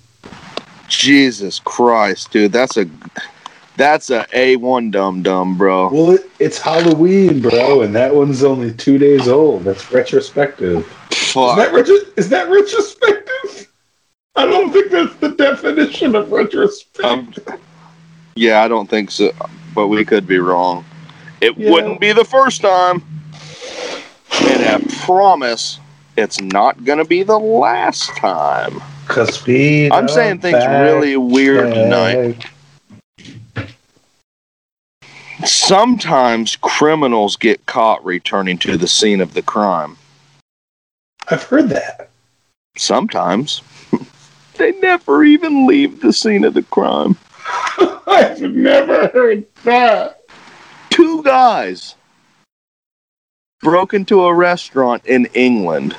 Jesus 0.88 1.58
Christ, 1.58 2.30
dude, 2.30 2.52
that's 2.52 2.76
a 2.76 2.86
that's 3.76 4.10
a 4.10 4.26
a 4.32 4.56
one 4.56 4.90
dum 4.90 5.22
dum, 5.22 5.56
bro. 5.56 5.88
Well, 5.88 6.10
it, 6.12 6.30
it's 6.38 6.58
Halloween, 6.58 7.40
bro, 7.40 7.82
and 7.82 7.94
that 7.94 8.14
one's 8.14 8.44
only 8.44 8.72
two 8.72 8.98
days 8.98 9.28
old. 9.28 9.64
That's 9.64 9.90
retrospective. 9.92 10.86
Fuck. 11.10 11.58
Is 11.58 11.64
that, 11.64 11.72
retro- 11.72 12.12
is 12.16 12.28
that 12.28 12.48
retrospective? 12.50 13.68
I 14.36 14.46
don't 14.46 14.72
think 14.72 14.90
that's 14.90 15.14
the 15.16 15.30
definition 15.30 16.14
of 16.14 16.30
retrospective. 16.32 17.48
Um, 17.48 17.58
yeah, 18.34 18.62
I 18.62 18.68
don't 18.68 18.88
think 18.88 19.10
so, 19.10 19.30
but 19.74 19.88
we 19.88 20.04
could 20.04 20.26
be 20.26 20.38
wrong. 20.38 20.84
It 21.40 21.56
Yeah. 21.58 21.70
wouldn't 21.70 22.00
be 22.00 22.12
the 22.12 22.24
first 22.24 22.60
time, 22.60 23.02
and 24.42 24.62
I 24.64 24.78
promise 25.04 25.78
it's 26.16 26.40
not 26.40 26.84
gonna 26.84 27.04
be 27.04 27.22
the 27.22 27.38
last 27.38 28.08
time. 28.16 28.80
Cause 29.08 29.44
we 29.44 29.90
I'm 29.90 30.08
saying 30.08 30.38
things 30.40 30.64
really 30.64 31.16
weird 31.16 31.74
tonight. 31.74 32.46
Sometimes 35.44 36.56
criminals 36.56 37.36
get 37.36 37.66
caught 37.66 38.04
returning 38.04 38.58
to 38.58 38.76
the 38.76 38.86
scene 38.86 39.20
of 39.20 39.34
the 39.34 39.42
crime. 39.42 39.96
I've 41.28 41.42
heard 41.44 41.68
that. 41.70 42.10
Sometimes 42.76 43.62
they 44.56 44.72
never 44.80 45.24
even 45.24 45.66
leave 45.66 46.00
the 46.00 46.12
scene 46.12 46.44
of 46.44 46.54
the 46.54 46.62
crime. 46.62 47.16
I've 48.06 48.40
never 48.40 49.08
heard 49.08 49.44
that. 49.64 50.22
Two 50.90 51.22
guys 51.22 51.96
broke 53.60 53.94
into 53.94 54.24
a 54.24 54.34
restaurant 54.34 55.04
in 55.06 55.26
England. 55.34 55.96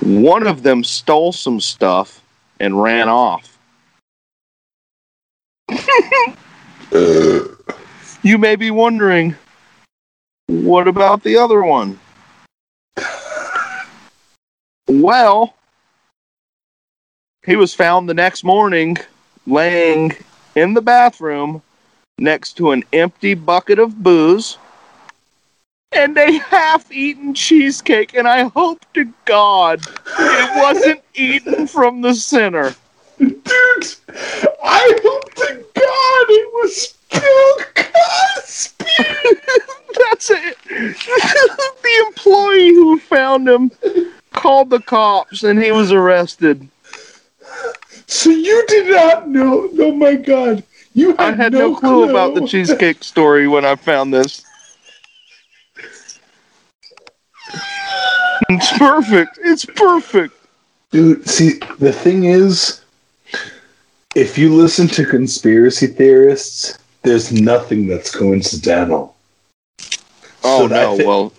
One 0.00 0.46
of 0.46 0.62
them 0.62 0.84
stole 0.84 1.32
some 1.32 1.60
stuff 1.60 2.22
and 2.60 2.82
ran 2.82 3.08
off. 3.08 3.58
You 8.24 8.38
may 8.38 8.56
be 8.56 8.70
wondering, 8.70 9.36
what 10.46 10.88
about 10.88 11.22
the 11.22 11.36
other 11.36 11.62
one? 11.62 12.00
Well, 14.88 15.54
he 17.44 17.56
was 17.56 17.74
found 17.74 18.08
the 18.08 18.14
next 18.14 18.42
morning 18.42 18.96
laying 19.46 20.16
in 20.54 20.72
the 20.72 20.80
bathroom 20.80 21.60
next 22.18 22.54
to 22.54 22.70
an 22.70 22.84
empty 22.94 23.34
bucket 23.34 23.78
of 23.78 24.02
booze 24.02 24.56
and 25.92 26.16
a 26.16 26.38
half 26.38 26.90
eaten 26.90 27.34
cheesecake, 27.34 28.14
and 28.14 28.26
I 28.26 28.44
hope 28.44 28.86
to 28.94 29.12
God 29.26 29.82
it 30.18 30.62
wasn't 30.62 31.02
eaten 31.14 31.66
from 31.66 32.00
the 32.00 32.14
center. 32.14 32.74
Dude, 33.18 33.94
I 34.62 35.00
hope 35.04 35.34
to 35.34 35.64
God 35.74 36.26
it 36.28 36.52
was 36.54 36.94
Bill 37.10 37.56
Cosby. 37.74 38.84
That's 40.10 40.30
it. 40.30 40.58
the 40.68 42.04
employee 42.06 42.74
who 42.74 42.98
found 42.98 43.48
him 43.48 43.70
called 44.32 44.70
the 44.70 44.80
cops 44.80 45.44
and 45.44 45.62
he 45.62 45.70
was 45.70 45.92
arrested. 45.92 46.68
So 48.06 48.30
you 48.30 48.64
did 48.66 48.90
not 48.90 49.28
know? 49.28 49.68
Oh 49.78 49.92
my 49.92 50.14
God! 50.14 50.64
You 50.94 51.10
had, 51.10 51.20
I 51.20 51.32
had 51.32 51.52
no, 51.52 51.74
clue, 51.74 52.08
about 52.08 52.34
the 52.34 52.46
cheesecake 52.46 53.02
story 53.02 53.48
when 53.48 53.64
I 53.64 53.76
found 53.76 54.12
this. 54.12 54.44
It's 58.48 58.78
perfect. 58.78 59.38
It's 59.42 59.64
perfect. 59.64 60.34
Dude, 60.90 61.28
see, 61.28 61.58
the 61.78 61.92
thing 61.92 62.24
is, 62.24 62.83
if 64.14 64.38
you 64.38 64.54
listen 64.54 64.86
to 64.88 65.04
conspiracy 65.04 65.86
theorists, 65.86 66.78
there's 67.02 67.32
nothing 67.32 67.86
that's 67.86 68.14
coincidental. 68.14 69.16
Oh 70.42 70.66
So 70.68 70.74
I 70.74 70.80
no, 70.80 70.96
thi- 70.96 71.06
well, 71.06 71.32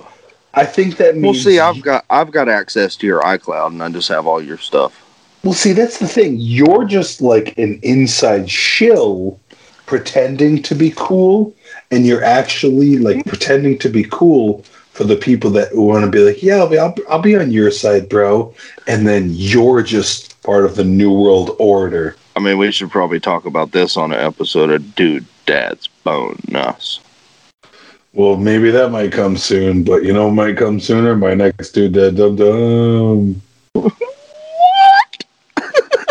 I 0.53 0.65
think 0.65 0.97
that 0.97 1.15
means. 1.15 1.23
we'll 1.23 1.33
see. 1.33 1.59
I've 1.59 1.81
got 1.81 2.05
I've 2.09 2.31
got 2.31 2.49
access 2.49 2.95
to 2.97 3.07
your 3.07 3.21
iCloud, 3.21 3.67
and 3.67 3.83
I 3.83 3.89
just 3.89 4.07
have 4.09 4.27
all 4.27 4.41
your 4.41 4.57
stuff. 4.57 5.01
Well, 5.43 5.53
see, 5.53 5.73
that's 5.73 5.99
the 5.99 6.07
thing. 6.07 6.37
You're 6.39 6.85
just 6.85 7.21
like 7.21 7.57
an 7.57 7.79
inside 7.83 8.49
shill 8.49 9.39
pretending 9.85 10.63
to 10.63 10.73
be 10.73 10.91
cool, 10.95 11.53
and 11.91 12.05
you're 12.05 12.23
actually 12.23 12.97
like 12.97 13.25
pretending 13.25 13.77
to 13.79 13.89
be 13.89 14.05
cool 14.11 14.63
for 14.91 15.03
the 15.03 15.15
people 15.15 15.49
that 15.51 15.75
want 15.75 16.05
to 16.05 16.09
be 16.09 16.19
like, 16.19 16.41
yeah, 16.41 16.55
I'll 16.55 16.69
be, 16.69 16.79
I'll, 16.79 16.95
I'll 17.09 17.21
be 17.21 17.35
on 17.35 17.51
your 17.51 17.69
side, 17.69 18.07
bro. 18.07 18.55
And 18.87 19.05
then 19.05 19.29
you're 19.31 19.83
just 19.83 20.41
part 20.41 20.63
of 20.65 20.75
the 20.77 20.85
New 20.85 21.11
World 21.11 21.55
Order. 21.59 22.15
I 22.35 22.41
mean, 22.41 22.57
we 22.57 22.71
should 22.71 22.91
probably 22.91 23.19
talk 23.19 23.45
about 23.45 23.71
this 23.71 23.95
on 23.95 24.11
an 24.11 24.19
episode 24.19 24.69
of 24.69 24.95
Dude 24.95 25.25
Dad's 25.45 25.87
Bone 25.87 26.37
Us. 26.53 26.99
Well, 28.13 28.37
maybe 28.37 28.71
that 28.71 28.91
might 28.91 29.11
come 29.11 29.37
soon, 29.37 29.83
but 29.83 30.03
you 30.03 30.13
know, 30.13 30.29
might 30.31 30.57
come 30.57 30.79
sooner. 30.79 31.15
My 31.15 31.33
next 31.33 31.71
dude, 31.71 31.93
Dad 31.93 32.15
dum 32.15 32.35
dum. 32.35 33.41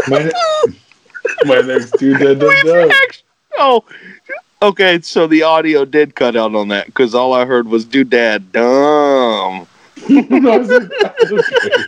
My, 0.06 0.18
ne- 0.18 0.74
my 1.44 1.60
next 1.62 1.92
dude, 1.98 2.18
Dad 2.20 2.38
dum 2.40 2.52
dum. 2.64 2.90
Oh, 3.58 3.84
okay. 4.60 5.00
So 5.00 5.26
the 5.26 5.42
audio 5.42 5.87
did 5.87 6.14
cut 6.14 6.37
out 6.37 6.54
on 6.54 6.68
that 6.68 6.87
because 6.87 7.14
all 7.14 7.32
I 7.32 7.46
heard 7.46 7.68
was 7.68 7.84
"Dude 7.84 8.10
Dad 8.10 8.52
dumb." 8.52 9.66
No, 10.06 10.52
I 10.52 10.58
was 10.58 10.68
like, 10.68 11.32
okay. 11.32 11.84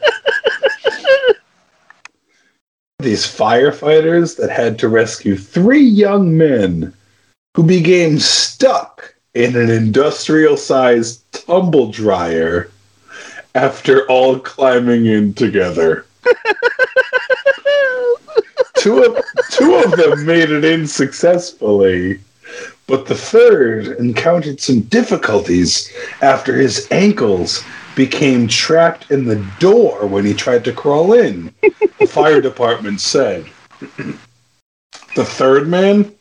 These 3.07 3.25
firefighters 3.25 4.37
that 4.37 4.51
had 4.51 4.81
to 4.81 4.89
rescue 4.89 5.37
three 5.37 5.81
young 5.81 6.37
men 6.37 6.93
who 7.55 7.63
became 7.63 8.19
stuck 8.19 9.15
in 9.33 9.55
an 9.55 9.71
industrial 9.71 10.57
sized 10.57 11.23
tumble 11.31 11.93
dryer 11.93 12.69
after 13.55 14.05
all 14.09 14.41
climbing 14.41 15.07
in 15.07 15.33
together. 15.35 16.05
two, 18.79 19.05
of, 19.05 19.25
two 19.53 19.77
of 19.77 19.93
them 19.93 20.27
made 20.27 20.51
it 20.51 20.65
in 20.65 20.85
successfully, 20.85 22.19
but 22.89 23.07
the 23.07 23.15
third 23.15 23.87
encountered 24.01 24.61
some 24.61 24.81
difficulties 24.81 25.93
after 26.23 26.57
his 26.57 26.89
ankles 26.91 27.65
became 27.97 28.47
trapped 28.47 29.11
in 29.11 29.25
the 29.25 29.45
door 29.59 30.07
when 30.07 30.25
he 30.25 30.35
tried 30.35 30.65
to 30.65 30.73
crawl 30.73 31.15
in, 31.15 31.53
the 31.99 32.07
fire 32.07 32.41
department 32.41 33.01
said. 33.01 33.45
the 35.17 35.25
third 35.25 35.67
man, 35.67 36.15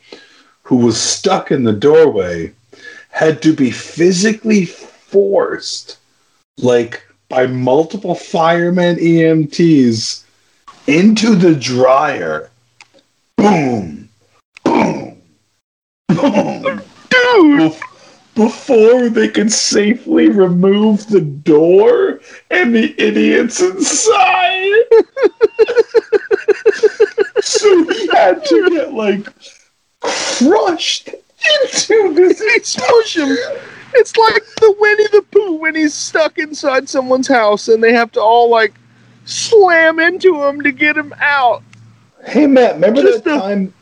who 0.64 0.78
was 0.78 1.00
stuck 1.00 1.52
in 1.52 1.64
the 1.64 1.74
doorway, 1.74 2.52
had 3.10 3.42
to 3.44 3.54
be 3.54 3.70
physically 3.70 4.66
forced, 4.66 5.98
like 6.58 7.04
by 7.30 7.46
multiple 7.46 8.16
firemen 8.16 8.96
EMTs, 8.96 10.24
into 10.88 11.36
the 11.36 11.56
dryer. 11.56 12.50
Boom! 13.38 14.10
Boom! 14.64 15.22
Boom! 16.08 16.82
Dude! 17.10 17.74
Before 18.36 19.10
they 19.10 19.30
could 19.30 19.52
safely 19.52 20.30
remove 20.30 21.08
the 21.08 21.22
door 21.22 22.20
and 22.52 22.76
the 22.76 22.94
idiots 23.02 23.62
inside. 23.62 24.74
so 27.42 27.90
he 27.94 28.08
had 28.08 28.44
to 28.46 28.70
get 28.72 28.94
like 28.94 29.26
crushed 30.02 31.08
into 31.08 32.14
this 32.14 32.42
explosion. 32.42 33.38
It's 33.94 34.18
like 34.18 34.44
the 34.60 34.76
Winnie 34.80 35.08
the 35.14 35.22
Pooh 35.32 35.54
when 35.54 35.76
he's 35.76 35.94
stuck 35.94 36.38
inside 36.38 36.90
someone's 36.90 37.30
house 37.30 37.70
and 37.70 37.82
they 37.82 37.94
have 37.94 38.12
to 38.14 38.22
all 38.22 38.50
like 38.50 38.74
slam 39.24 40.00
into 40.00 40.44
him 40.44 40.62
to 40.62 40.74
get 40.74 40.98
him 40.98 41.14
out. 41.20 41.64
Hey 42.26 42.48
Matt, 42.48 42.76
remember 42.76 43.02
Just 43.02 43.24
that 43.24 43.38
a- 43.38 43.40
time? 43.40 43.74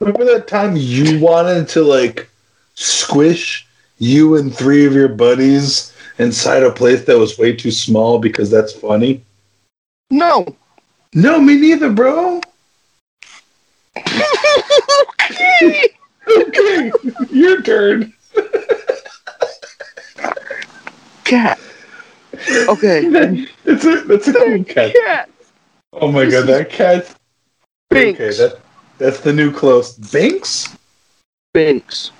Remember 0.00 0.24
that 0.26 0.46
time 0.46 0.76
you 0.76 1.18
wanted 1.20 1.68
to 1.70 1.82
like 1.82 2.28
squish 2.74 3.66
you 3.98 4.36
and 4.36 4.54
three 4.54 4.86
of 4.86 4.92
your 4.94 5.08
buddies 5.08 5.92
inside 6.18 6.62
a 6.62 6.72
place 6.72 7.04
that 7.04 7.18
was 7.18 7.38
way 7.38 7.54
too 7.54 7.70
small 7.70 8.18
because 8.18 8.50
that's 8.50 8.72
funny? 8.72 9.24
No. 10.10 10.46
No, 11.14 11.40
me 11.40 11.56
neither, 11.56 11.90
bro. 11.90 12.40
okay, 13.96 15.88
your 17.30 17.62
turn. 17.62 18.12
Cat. 21.24 21.58
Okay. 22.68 23.46
It's 23.66 23.84
a 23.86 24.02
that's 24.02 24.28
a 24.28 24.32
cool 24.34 24.62
cat. 24.64 24.94
Cat. 24.94 25.30
Oh 25.94 26.12
my 26.12 26.28
god, 26.28 26.46
that 26.48 26.68
cat. 26.68 27.14
Binks. 27.88 28.20
Okay, 28.20 28.36
that 28.36 28.60
that's 28.98 29.20
the 29.20 29.32
new 29.32 29.50
close. 29.50 29.96
Binks. 29.96 30.76
Binks. 31.54 32.10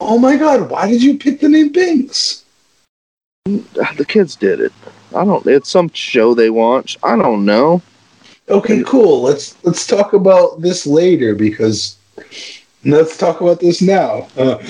Oh 0.00 0.18
my 0.18 0.36
god, 0.36 0.70
why 0.70 0.88
did 0.88 1.02
you 1.02 1.18
pick 1.18 1.40
the 1.40 1.48
name 1.48 1.70
Binks? 1.72 2.44
Ah, 3.80 3.92
The 3.96 4.04
kids 4.04 4.36
did 4.36 4.60
it. 4.60 4.72
I 5.14 5.24
don't. 5.24 5.46
It's 5.46 5.68
some 5.70 5.90
show 5.92 6.34
they 6.34 6.50
watch. 6.50 6.96
I 7.02 7.16
don't 7.16 7.44
know. 7.44 7.82
Okay, 8.48 8.82
cool. 8.84 9.22
Let's 9.22 9.56
let's 9.64 9.86
talk 9.86 10.12
about 10.12 10.60
this 10.60 10.86
later 10.86 11.34
because 11.34 11.96
let's 12.84 13.16
talk 13.16 13.40
about 13.40 13.60
this 13.60 13.80
now. 13.82 14.28
Uh, 14.36 14.62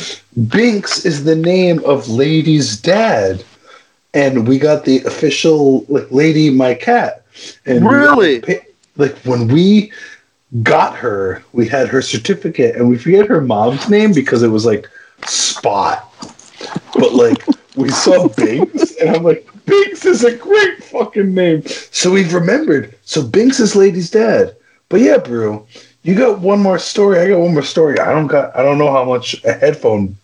Binks 0.49 1.05
is 1.05 1.25
the 1.25 1.37
name 1.37 1.83
of 1.85 2.09
Lady's 2.09 2.77
dad, 2.81 3.45
and 4.15 4.47
we 4.49 4.59
got 4.59 4.85
the 4.85 4.99
official 5.05 5.85
like 5.89 6.11
Lady 6.11 6.51
My 6.51 6.75
Cat. 6.75 7.25
And 7.67 7.87
Really? 7.87 8.43
like 8.97 9.17
when 9.19 9.49
we 9.49 9.93
got 10.63 10.95
her, 10.97 11.43
we 11.53 11.67
had 11.67 11.89
her 11.89 12.03
certificate, 12.03 12.77
and 12.77 12.89
we 12.89 12.99
forget 12.99 13.27
her 13.29 13.41
mom's 13.41 13.89
name 13.89 14.13
because 14.13 14.43
it 14.43 14.49
was 14.49 14.67
like 14.67 14.89
Spot, 15.27 16.05
but 16.95 17.15
like 17.15 17.45
we 17.77 17.89
saw 17.91 18.29
Binks, 18.29 18.97
and 18.97 19.17
I'm 19.17 19.23
like. 19.23 19.47
Binks 19.67 20.05
is 20.05 20.25
a 20.25 20.35
great 20.37 20.83
fucking 20.83 21.33
name. 21.33 21.63
So 21.93 22.11
we've 22.11 22.35
remembered. 22.35 22.97
So 23.03 23.23
Binks 23.23 23.61
is 23.61 23.77
Lady's 23.77 24.11
dad. 24.11 24.57
But 24.89 25.01
yeah, 25.01 25.19
Brew, 25.19 25.65
you 26.03 26.17
got 26.17 26.41
one 26.41 26.59
more 26.59 26.79
story. 26.79 27.21
I 27.21 27.29
got 27.29 27.39
one 27.39 27.53
more 27.55 27.63
story. 27.63 28.01
I 28.01 28.13
don't 28.13 28.27
got. 28.27 28.57
I 28.57 28.65
don't 28.65 28.79
know 28.79 28.91
how 28.91 29.05
much 29.05 29.45
a 29.45 29.53
headphone 29.53 30.17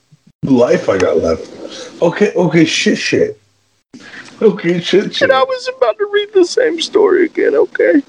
life 0.43 0.89
I 0.89 0.99
got 0.99 1.19
left. 1.19 2.03
Okay, 2.03 2.33
okay, 2.35 2.65
shit, 2.65 2.99
shit. 2.99 3.41
Okay, 4.43 4.81
shit, 4.81 5.15
shit. 5.15 5.23
And 5.23 5.33
I 5.33 5.45
was 5.45 5.71
about 5.77 5.97
to 5.99 6.09
read 6.13 6.33
the 6.33 6.45
same 6.45 6.81
story 6.81 7.27
again. 7.27 7.55
Okay. 7.55 8.03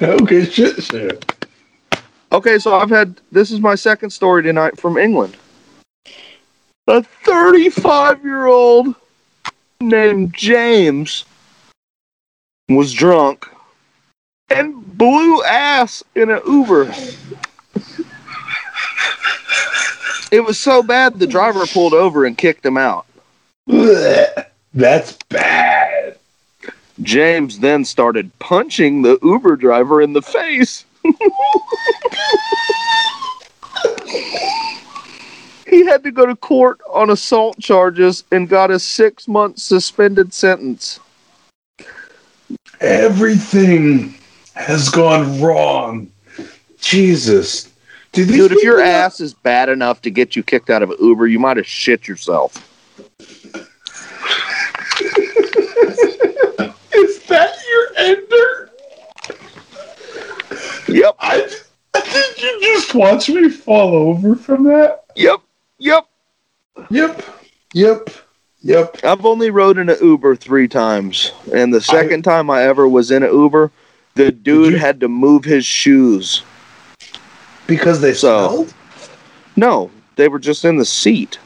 Okay, 0.00 0.44
shit, 0.44 0.80
shit. 0.84 1.48
Okay, 2.30 2.60
so 2.60 2.76
I've 2.76 2.90
had 2.90 3.20
this 3.32 3.50
is 3.50 3.58
my 3.58 3.74
second 3.74 4.10
story 4.10 4.44
tonight 4.44 4.78
from 4.78 4.98
England. 4.98 5.36
A 6.88 7.02
35 7.02 8.22
year 8.22 8.46
old 8.46 8.94
named 9.80 10.32
James 10.32 11.24
was 12.68 12.92
drunk 12.92 13.48
and 14.50 14.96
blew 14.96 15.42
ass 15.42 16.04
in 16.14 16.30
an 16.30 16.40
Uber. 16.46 16.92
It 20.30 20.44
was 20.44 20.58
so 20.60 20.82
bad 20.82 21.18
the 21.18 21.26
driver 21.26 21.66
pulled 21.66 21.94
over 21.94 22.24
and 22.24 22.38
kicked 22.38 22.64
him 22.64 22.76
out. 22.76 23.06
That's 23.66 25.12
bad. 25.28 26.18
James 27.02 27.58
then 27.58 27.84
started 27.84 28.30
punching 28.38 29.02
the 29.02 29.18
Uber 29.22 29.56
driver 29.56 30.00
in 30.00 30.12
the 30.12 30.22
face. 30.22 30.84
he 35.68 35.75
had 35.86 36.02
to 36.04 36.10
go 36.10 36.26
to 36.26 36.36
court 36.36 36.80
on 36.92 37.10
assault 37.10 37.58
charges 37.58 38.24
and 38.32 38.48
got 38.48 38.70
a 38.70 38.78
six 38.78 39.26
month 39.26 39.58
suspended 39.58 40.34
sentence. 40.34 41.00
Everything 42.80 44.14
has 44.54 44.88
gone 44.88 45.40
wrong. 45.40 46.10
Jesus. 46.80 47.72
Dude, 48.12 48.52
if 48.52 48.62
your 48.62 48.80
ass 48.80 49.20
is 49.20 49.34
bad 49.34 49.68
enough 49.68 50.00
to 50.02 50.10
get 50.10 50.36
you 50.36 50.42
kicked 50.42 50.70
out 50.70 50.82
of 50.82 50.90
an 50.90 50.96
Uber, 51.00 51.26
you 51.26 51.38
might 51.38 51.58
have 51.58 51.66
shit 51.66 52.08
yourself. 52.08 52.54
Is 56.94 57.22
that 57.24 57.54
your 57.68 57.86
ender? 57.98 58.70
Yep, 60.88 61.16
I 61.18 61.50
did 61.94 62.42
you 62.42 62.60
just 62.62 62.94
watch 62.94 63.28
me 63.28 63.50
fall 63.50 63.94
over 63.94 64.34
from 64.36 64.64
that? 64.64 65.04
yep, 65.14 65.40
yep. 65.78 66.06
Yep. 66.90 67.22
Yep. 67.72 68.10
Yep. 68.62 69.04
I've 69.04 69.24
only 69.24 69.50
rode 69.50 69.78
in 69.78 69.88
an 69.88 69.96
Uber 70.00 70.36
three 70.36 70.68
times, 70.68 71.32
and 71.54 71.72
the 71.72 71.80
second 71.80 72.22
time 72.22 72.50
I 72.50 72.62
ever 72.62 72.88
was 72.88 73.10
in 73.10 73.22
an 73.22 73.32
Uber, 73.32 73.70
the 74.14 74.32
dude 74.32 74.72
you- 74.72 74.78
had 74.78 75.00
to 75.00 75.08
move 75.08 75.44
his 75.44 75.64
shoes. 75.64 76.42
Because 77.66 78.00
they 78.00 78.12
So- 78.14 78.48
smelled? 78.48 78.74
No, 79.56 79.90
they 80.16 80.28
were 80.28 80.38
just 80.38 80.64
in 80.64 80.76
the 80.76 80.84
seat. 80.84 81.38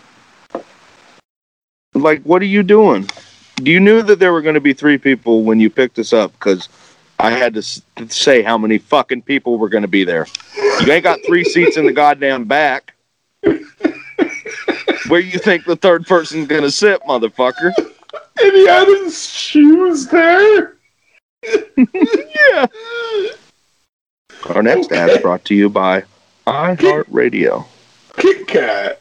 Like, 1.94 2.22
what 2.22 2.40
are 2.42 2.46
you 2.46 2.62
doing? 2.62 3.08
You 3.62 3.80
knew 3.80 4.02
that 4.02 4.18
there 4.18 4.32
were 4.32 4.42
going 4.42 4.54
to 4.54 4.60
be 4.60 4.72
three 4.72 4.96
people 4.98 5.42
when 5.42 5.60
you 5.60 5.68
picked 5.70 5.98
us 5.98 6.12
up 6.12 6.32
because 6.32 6.68
I 7.18 7.30
had 7.30 7.54
to 7.54 7.60
s- 7.60 7.82
say 8.08 8.42
how 8.42 8.56
many 8.56 8.78
fucking 8.78 9.22
people 9.22 9.58
were 9.58 9.68
going 9.68 9.82
to 9.82 9.88
be 9.88 10.04
there. 10.04 10.26
You 10.84 10.92
ain't 10.92 11.04
got 11.04 11.18
three 11.26 11.44
seats 11.44 11.76
in 11.76 11.84
the 11.84 11.92
goddamn 11.92 12.44
back. 12.44 12.94
Where 15.08 15.20
you 15.20 15.38
think 15.38 15.64
the 15.64 15.76
third 15.76 16.06
person's 16.06 16.46
to 16.62 16.70
sit, 16.70 17.00
motherfucker? 17.02 17.72
And 17.76 18.52
he 18.52 18.66
had 18.66 18.86
his 18.88 19.28
shoes 19.28 20.06
there? 20.08 20.76
Yeah. 21.76 22.66
Our 24.54 24.62
next 24.62 24.90
ad 24.92 25.10
is 25.10 25.18
brought 25.18 25.44
to 25.46 25.54
you 25.54 25.68
by 25.68 26.04
iHeartRadio. 26.46 27.66
Kit 28.16 28.46
Kat. 28.48 29.00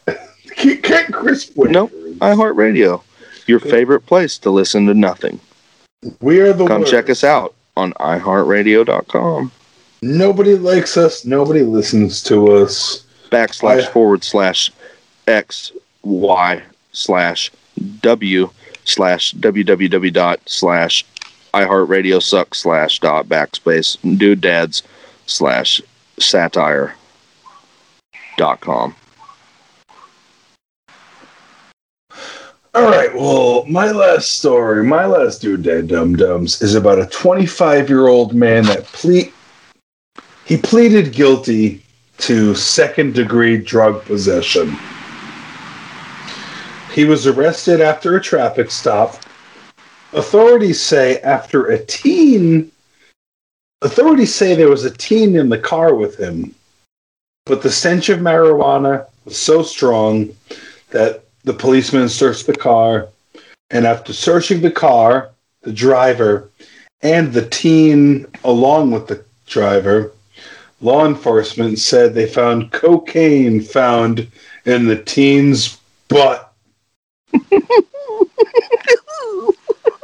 Kit 0.56 0.82
Kat 0.82 1.12
crisp 1.12 1.52
Nope. 1.56 1.90
iHeartRadio, 2.18 3.02
your 3.46 3.60
favorite 3.60 4.00
place 4.06 4.36
to 4.38 4.50
listen 4.50 4.86
to 4.86 4.94
nothing. 4.94 5.40
We 6.20 6.40
are 6.40 6.52
the 6.52 6.66
Come 6.66 6.80
worst. 6.82 6.92
check 6.92 7.08
us 7.10 7.24
out 7.24 7.54
on 7.76 7.92
iHeartRadio.com 7.94 9.52
Nobody 10.02 10.54
likes 10.56 10.96
us. 10.96 11.24
Nobody 11.26 11.62
listens 11.62 12.22
to 12.24 12.52
us. 12.52 13.04
backslash 13.30 13.82
I- 13.86 13.90
forward 13.90 14.24
slash 14.24 14.70
X 15.26 15.72
Y 16.02 16.62
slash 16.92 17.50
W 18.00 18.50
slash 18.84 19.34
www 19.34 20.12
dot 20.12 20.40
slash 20.46 21.04
iHeartRadio 21.54 22.22
sucks 22.22 22.58
slash 22.58 22.98
dot 23.00 23.28
backspace 23.28 23.96
dude 24.18 24.40
dads 24.40 24.82
slash 25.26 25.80
satire 26.18 26.94
dot 28.36 28.60
com. 28.60 28.94
All 32.72 32.84
right. 32.84 33.12
Well, 33.12 33.64
my 33.66 33.90
last 33.90 34.38
story, 34.38 34.84
my 34.84 35.04
last 35.04 35.42
dude, 35.42 35.64
dad 35.64 35.88
dum 35.88 36.14
dums, 36.14 36.62
is 36.62 36.76
about 36.76 37.00
a 37.00 37.06
25 37.06 37.88
year 37.88 38.06
old 38.06 38.32
man 38.32 38.64
that 38.66 38.84
ple- 38.92 39.32
he 40.44 40.56
pleaded 40.56 41.12
guilty 41.12 41.84
to 42.18 42.54
second 42.54 43.14
degree 43.14 43.56
drug 43.56 44.04
possession. 44.04 44.76
He 46.92 47.04
was 47.04 47.26
arrested 47.26 47.80
after 47.80 48.16
a 48.16 48.22
traffic 48.22 48.70
stop. 48.70 49.16
Authorities 50.12 50.80
say 50.80 51.20
after 51.20 51.66
a 51.66 51.78
teen, 51.84 52.72
authorities 53.80 54.34
say 54.34 54.54
there 54.54 54.68
was 54.68 54.84
a 54.84 54.90
teen 54.90 55.36
in 55.36 55.48
the 55.48 55.58
car 55.58 55.94
with 55.94 56.16
him, 56.18 56.52
but 57.46 57.62
the 57.62 57.70
stench 57.70 58.08
of 58.08 58.18
marijuana 58.18 59.06
was 59.24 59.38
so 59.38 59.62
strong 59.62 60.30
that 60.90 61.24
the 61.44 61.52
policeman 61.52 62.08
searched 62.08 62.46
the 62.46 62.56
car, 62.56 63.08
and 63.70 63.86
after 63.86 64.12
searching 64.12 64.60
the 64.60 64.70
car, 64.70 65.30
the 65.62 65.72
driver, 65.72 66.50
and 67.02 67.32
the 67.32 67.46
teen 67.46 68.26
along 68.42 68.90
with 68.90 69.06
the 69.06 69.24
driver, 69.46 70.12
law 70.80 71.06
enforcement 71.06 71.78
said 71.78 72.14
they 72.14 72.26
found 72.26 72.72
cocaine 72.72 73.60
found 73.60 74.26
in 74.64 74.86
the 74.86 75.00
teen's 75.00 75.78
butt. 76.08 76.49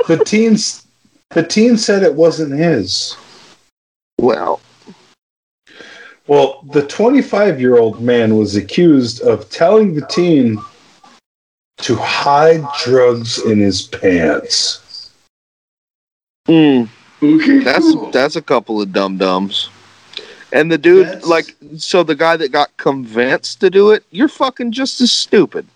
The 0.08 0.22
teens 0.24 0.86
the 1.30 1.42
teen 1.42 1.76
said 1.76 2.02
it 2.02 2.14
wasn't 2.14 2.52
his. 2.58 3.16
Well, 4.20 4.60
Well, 6.28 6.64
the 6.72 6.86
25 6.86 7.60
year 7.60 7.76
old 7.78 8.00
man 8.00 8.36
was 8.36 8.56
accused 8.56 9.20
of 9.22 9.48
telling 9.50 9.94
the 9.94 10.06
teen 10.06 10.58
to 11.78 11.94
hide 11.96 12.64
drugs 12.82 13.38
in 13.38 13.58
his 13.60 13.82
pants. 13.82 15.10
mm, 16.48 16.88
Okay, 17.22 17.58
that's 17.58 17.92
cool. 17.92 18.10
that's 18.10 18.36
a 18.36 18.42
couple 18.42 18.80
of 18.80 18.92
dum 18.92 19.18
dums. 19.18 19.68
And 20.52 20.70
the 20.70 20.78
dude, 20.78 21.06
That's- 21.06 21.26
like, 21.26 21.56
so 21.76 22.02
the 22.02 22.14
guy 22.14 22.36
that 22.36 22.50
got 22.52 22.74
convinced 22.76 23.60
to 23.60 23.68
do 23.70 23.90
it, 23.90 24.04
you're 24.10 24.28
fucking 24.28 24.72
just 24.72 25.00
as 25.00 25.10
stupid. 25.12 25.66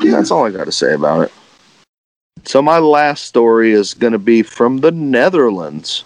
Yeah. 0.00 0.12
That's 0.12 0.30
all 0.30 0.46
I 0.46 0.50
got 0.50 0.64
to 0.64 0.72
say 0.72 0.94
about 0.94 1.22
it. 1.22 1.32
So 2.44 2.62
my 2.62 2.78
last 2.78 3.26
story 3.26 3.72
is 3.72 3.92
going 3.92 4.14
to 4.14 4.18
be 4.18 4.42
from 4.42 4.78
the 4.78 4.90
Netherlands. 4.90 6.04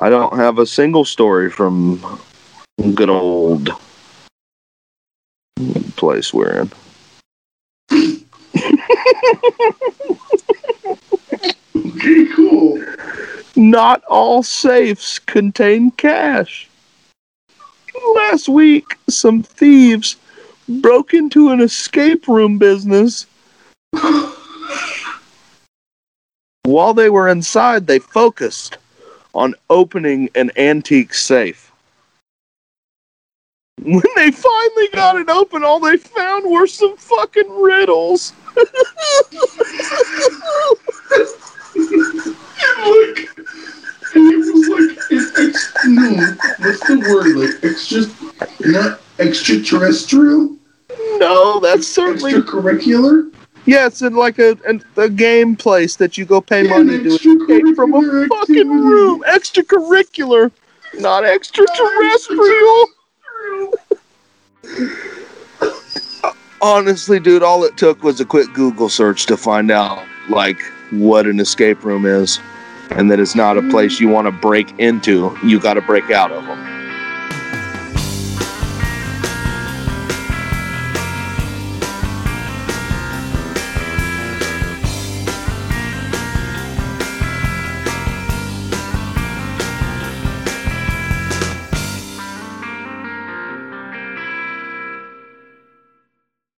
I 0.00 0.10
don't 0.10 0.36
have 0.36 0.58
a 0.58 0.66
single 0.66 1.04
story 1.04 1.50
from 1.50 2.20
good 2.94 3.08
old 3.08 3.70
place 5.96 6.34
we're 6.34 6.60
in. 6.60 6.70
Okay, 11.76 12.26
cool. 12.34 12.84
Not 13.56 14.02
all 14.04 14.42
safes 14.42 15.18
contain 15.18 15.90
cash. 15.92 16.68
Last 18.14 18.48
week, 18.48 18.98
some 19.08 19.42
thieves 19.42 20.16
broke 20.68 21.14
into 21.14 21.50
an 21.50 21.60
escape 21.60 22.28
room 22.28 22.58
business. 22.58 23.26
While 26.64 26.94
they 26.94 27.10
were 27.10 27.28
inside, 27.28 27.86
they 27.86 27.98
focused 27.98 28.78
on 29.34 29.54
opening 29.68 30.30
an 30.34 30.50
antique 30.56 31.14
safe. 31.14 31.70
When 33.82 34.02
they 34.16 34.30
finally 34.30 34.88
got 34.92 35.16
it 35.16 35.28
open, 35.28 35.62
all 35.62 35.80
they 35.80 35.98
found 35.98 36.50
were 36.50 36.66
some 36.66 36.96
fucking 36.96 37.50
riddles. 37.50 38.32
Like, 42.84 43.28
it 44.16 44.36
was 44.36 44.68
like, 44.68 44.96
it, 45.10 45.48
ex, 45.48 45.74
no, 45.86 46.36
what's 46.60 46.80
the 46.86 46.98
word? 47.00 47.34
Like, 47.36 47.64
extra, 47.64 48.02
not 48.70 49.00
extraterrestrial? 49.18 50.53
No, 51.18 51.60
that's 51.60 51.86
certainly 51.86 52.32
Extracurricular? 52.34 53.32
Yeah, 53.66 53.86
it's 53.86 54.02
in 54.02 54.14
like 54.14 54.38
a, 54.38 54.58
a, 54.68 55.02
a 55.02 55.08
game 55.08 55.56
place 55.56 55.96
that 55.96 56.18
you 56.18 56.26
go 56.26 56.40
pay 56.40 56.64
money 56.64 57.02
to 57.02 57.08
escape 57.08 57.74
from 57.74 57.94
a 57.94 58.02
fucking 58.28 58.32
activity. 58.34 58.64
room. 58.64 59.24
Extracurricular, 59.26 60.50
not 60.94 61.24
extraterrestrial. 61.24 62.86
Honestly, 66.62 67.20
dude, 67.20 67.42
all 67.42 67.64
it 67.64 67.76
took 67.76 68.02
was 68.02 68.20
a 68.20 68.24
quick 68.24 68.52
Google 68.54 68.88
search 68.88 69.26
to 69.26 69.36
find 69.36 69.70
out 69.70 70.02
like 70.28 70.60
what 70.90 71.26
an 71.26 71.40
escape 71.40 71.84
room 71.84 72.04
is, 72.04 72.38
and 72.90 73.10
that 73.10 73.18
it's 73.18 73.34
not 73.34 73.56
a 73.56 73.62
place 73.70 73.98
you 73.98 74.08
want 74.08 74.26
to 74.26 74.32
break 74.32 74.78
into. 74.78 75.36
You 75.42 75.58
got 75.58 75.74
to 75.74 75.82
break 75.82 76.10
out 76.10 76.32
of 76.32 76.44
them. 76.44 76.73